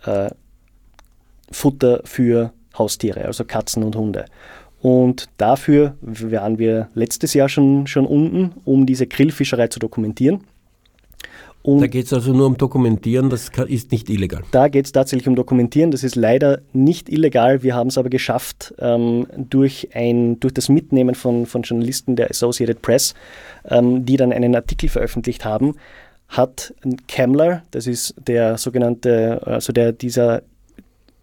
[0.05, 0.29] äh,
[1.51, 4.25] Futter für Haustiere, also Katzen und Hunde.
[4.81, 10.43] Und dafür waren wir letztes Jahr schon, schon unten, um diese Grillfischerei zu dokumentieren.
[11.63, 14.41] Und da geht es also nur um Dokumentieren, das ist nicht illegal.
[14.51, 17.61] Da geht es tatsächlich um Dokumentieren, das ist leider nicht illegal.
[17.61, 22.31] Wir haben es aber geschafft, ähm, durch, ein, durch das Mitnehmen von, von Journalisten der
[22.31, 23.13] Associated Press,
[23.69, 25.75] ähm, die dann einen Artikel veröffentlicht haben,
[26.29, 26.73] hat
[27.07, 30.41] Kemmler, das ist der sogenannte, also der, dieser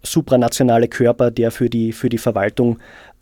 [0.03, 2.79] supranationale Körper, der für die, für die Verwaltung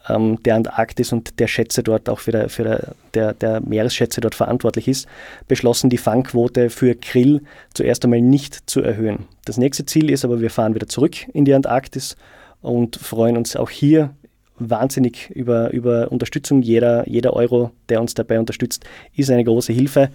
[0.10, 4.22] ähm, der Antarktis und der Schätze dort auch für, der, für der, der, der Meeresschätze
[4.22, 5.08] dort verantwortlich ist,
[5.48, 7.42] beschlossen, die Fangquote für Krill
[7.74, 9.26] zuerst einmal nicht zu erhöhen.
[9.46, 12.16] Das nächste Ziel ist aber, wir fahren wieder zurück in die Antarktis
[12.62, 14.12] und freuen uns auch hier
[14.60, 16.62] wahnsinnig über, über Unterstützung.
[16.62, 18.86] Jeder, jeder Euro, der uns dabei unterstützt,
[19.16, 20.10] ist eine große Hilfe.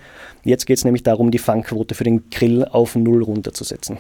[0.45, 3.99] Jetzt geht es nämlich darum, die Fangquote für den Krill auf Null runterzusetzen.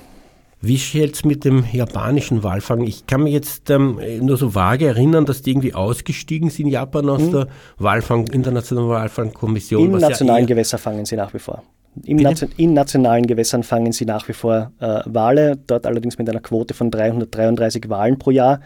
[0.65, 2.85] Wie steht es mit dem japanischen Walfang?
[2.85, 7.09] Ich kann mich jetzt ähm, nur so vage erinnern, dass die irgendwie ausgestiegen sind, Japan,
[7.09, 7.33] aus hm.
[7.33, 7.49] der
[7.79, 9.93] Walfang, Internationalen Walfangkommission.
[9.95, 11.65] In nationalen ja Gewässern fangen sie nach wie vor.
[11.95, 16.41] Nation, in nationalen Gewässern fangen sie nach wie vor äh, Wale, dort allerdings mit einer
[16.41, 18.61] Quote von 333 Walen pro Jahr.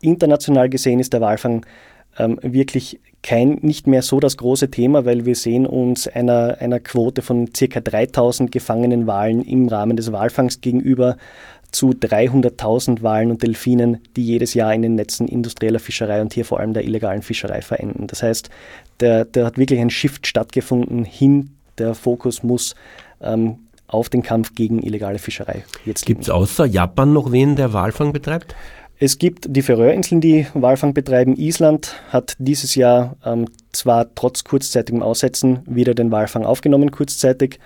[0.00, 1.64] International gesehen ist der Walfang
[2.18, 6.78] ähm, wirklich kein, nicht mehr so das große Thema, weil wir sehen uns einer, einer
[6.78, 7.80] Quote von ca.
[7.80, 11.16] 3000 gefangenen Walen im Rahmen des Walfangs gegenüber
[11.72, 16.44] zu 300.000 Walen und Delfinen, die jedes Jahr in den Netzen industrieller Fischerei und hier
[16.44, 18.06] vor allem der illegalen Fischerei verenden.
[18.06, 18.48] Das heißt,
[18.98, 22.76] da hat wirklich ein Shift stattgefunden hin, der Fokus muss
[23.20, 23.56] ähm,
[23.88, 28.12] auf den Kampf gegen illegale Fischerei jetzt Gibt es außer Japan noch wen, der Walfang
[28.12, 28.54] betreibt?
[28.98, 31.36] Es gibt die Färöerinseln, die Walfang betreiben.
[31.36, 37.58] Island hat dieses Jahr ähm, zwar trotz kurzzeitigem Aussetzen wieder den Walfang aufgenommen, kurzzeitig.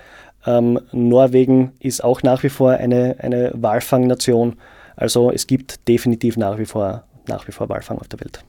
[0.44, 4.56] Ähm, Norwegen ist auch nach wie vor eine, eine Walfangnation.
[4.96, 8.42] Also es gibt definitiv nach wie vor, nach wie vor Walfang auf der Welt.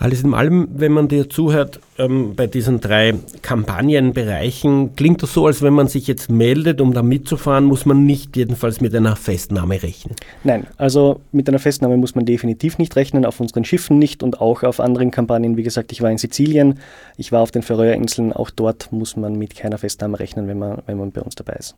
[0.00, 5.46] Alles in allem, wenn man dir zuhört, ähm, bei diesen drei Kampagnenbereichen, klingt das so,
[5.46, 9.16] als wenn man sich jetzt meldet, um da mitzufahren, muss man nicht jedenfalls mit einer
[9.16, 10.14] Festnahme rechnen.
[10.44, 14.40] Nein, also mit einer Festnahme muss man definitiv nicht rechnen, auf unseren Schiffen nicht und
[14.40, 15.56] auch auf anderen Kampagnen.
[15.56, 16.78] Wie gesagt, ich war in Sizilien,
[17.16, 20.78] ich war auf den Färöerinseln, auch dort muss man mit keiner Festnahme rechnen, wenn man,
[20.86, 21.74] wenn man bei uns dabei ist.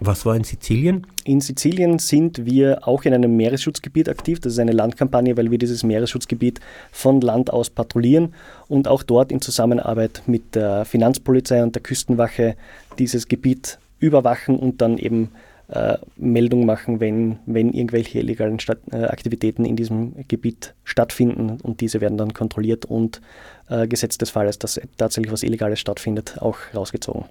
[0.00, 1.06] Was war in Sizilien?
[1.24, 4.40] In Sizilien sind wir auch in einem Meeresschutzgebiet aktiv.
[4.40, 8.34] Das ist eine Landkampagne, weil wir dieses Meeresschutzgebiet von Land aus patrouillieren
[8.68, 12.56] und auch dort in Zusammenarbeit mit der Finanzpolizei und der Küstenwache
[12.98, 15.30] dieses Gebiet überwachen und dann eben
[15.68, 21.80] äh, Meldung machen, wenn, wenn irgendwelche illegalen Stadt, äh, Aktivitäten in diesem Gebiet stattfinden und
[21.80, 23.22] diese werden dann kontrolliert und
[23.68, 27.24] äh, gesetzt des Falles, dass tatsächlich was Illegales stattfindet, auch rausgezogen.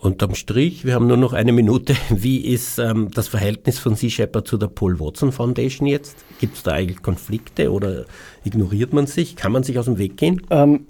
[0.00, 1.96] Unterm Strich, wir haben nur noch eine Minute.
[2.10, 6.24] Wie ist ähm, das Verhältnis von Sea Shepherd zu der Paul Watson Foundation jetzt?
[6.38, 8.04] Gibt es da eigentlich Konflikte oder
[8.44, 9.34] ignoriert man sich?
[9.34, 10.42] Kann man sich aus dem Weg gehen?
[10.50, 10.86] Ähm,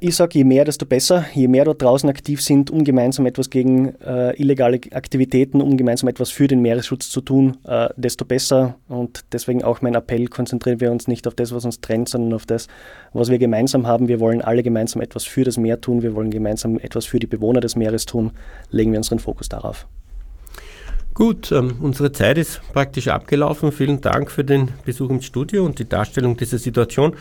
[0.00, 1.26] ich sage, je mehr, desto besser.
[1.34, 6.08] Je mehr dort draußen aktiv sind, um gemeinsam etwas gegen äh, illegale Aktivitäten, um gemeinsam
[6.08, 8.76] etwas für den Meeresschutz zu tun, äh, desto besser.
[8.88, 12.32] Und deswegen auch mein Appell, konzentrieren wir uns nicht auf das, was uns trennt, sondern
[12.32, 12.68] auf das,
[13.12, 14.08] was wir gemeinsam haben.
[14.08, 17.26] Wir wollen alle gemeinsam etwas für das Meer tun, wir wollen gemeinsam etwas für die
[17.26, 18.30] Bewohner des Meeres tun.
[18.70, 19.86] Legen wir unseren Fokus darauf.
[21.12, 23.72] Gut, ähm, unsere Zeit ist praktisch abgelaufen.
[23.72, 27.14] Vielen Dank für den Besuch im Studio und die Darstellung dieser Situation.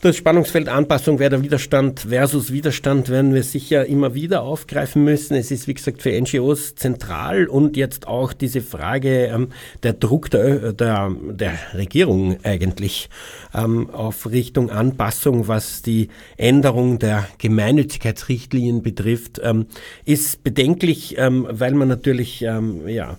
[0.00, 5.34] Das Spannungsfeld Anpassung wäre der Widerstand versus Widerstand werden wir sicher immer wieder aufgreifen müssen.
[5.34, 9.48] Es ist, wie gesagt, für NGOs zentral und jetzt auch diese Frage ähm,
[9.82, 13.10] der Druck der, der, der Regierung eigentlich
[13.52, 19.66] ähm, auf Richtung Anpassung, was die Änderung der Gemeinnützigkeitsrichtlinien betrifft, ähm,
[20.04, 23.18] ist bedenklich, ähm, weil man natürlich ähm, ja,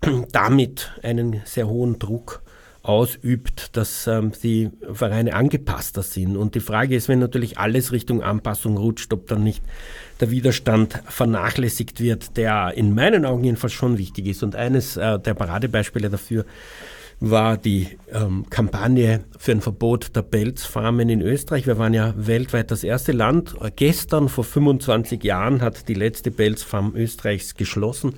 [0.30, 2.40] damit einen sehr hohen Druck
[2.88, 6.38] ausübt, dass ähm, die Vereine angepasster sind.
[6.38, 9.62] Und die Frage ist, wenn natürlich alles Richtung Anpassung rutscht, ob dann nicht
[10.20, 14.42] der Widerstand vernachlässigt wird, der in meinen Augen jedenfalls schon wichtig ist.
[14.42, 16.46] Und eines äh, der Paradebeispiele dafür
[17.20, 21.66] war die ähm, Kampagne für ein Verbot der Pelzfarmen in Österreich.
[21.66, 23.54] Wir waren ja weltweit das erste Land.
[23.76, 28.14] Gestern, vor 25 Jahren, hat die letzte Pelzfarm Österreichs geschlossen.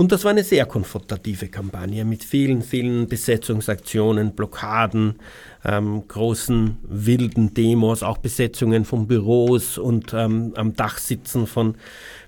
[0.00, 5.16] Und das war eine sehr konfrontative Kampagne mit vielen, vielen Besetzungsaktionen, Blockaden,
[5.62, 11.74] ähm, großen wilden Demos, auch Besetzungen von Büros und ähm, am Dach sitzen von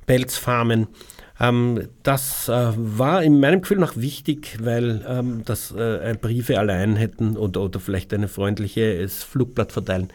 [0.04, 0.88] Pelzfarmen.
[1.40, 6.96] Ähm, das äh, war in meinem Gefühl noch wichtig, weil ähm, das äh, Briefe allein
[6.96, 10.12] hätten oder, oder vielleicht eine freundliche Flugblatt verteilen,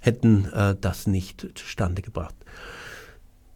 [0.00, 2.34] hätten äh, das nicht zustande gebracht.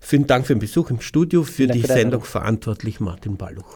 [0.01, 3.75] Vielen Dank für den Besuch im Studio, für die Sendung verantwortlich Martin Balluch.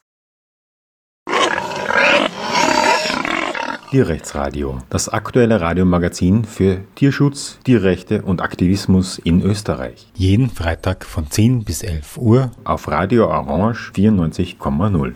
[3.91, 10.07] Tierrechtsradio, das aktuelle Radiomagazin für Tierschutz, Tierrechte und Aktivismus in Österreich.
[10.15, 15.13] Jeden Freitag von 10 bis 11 Uhr auf Radio Orange 94,0.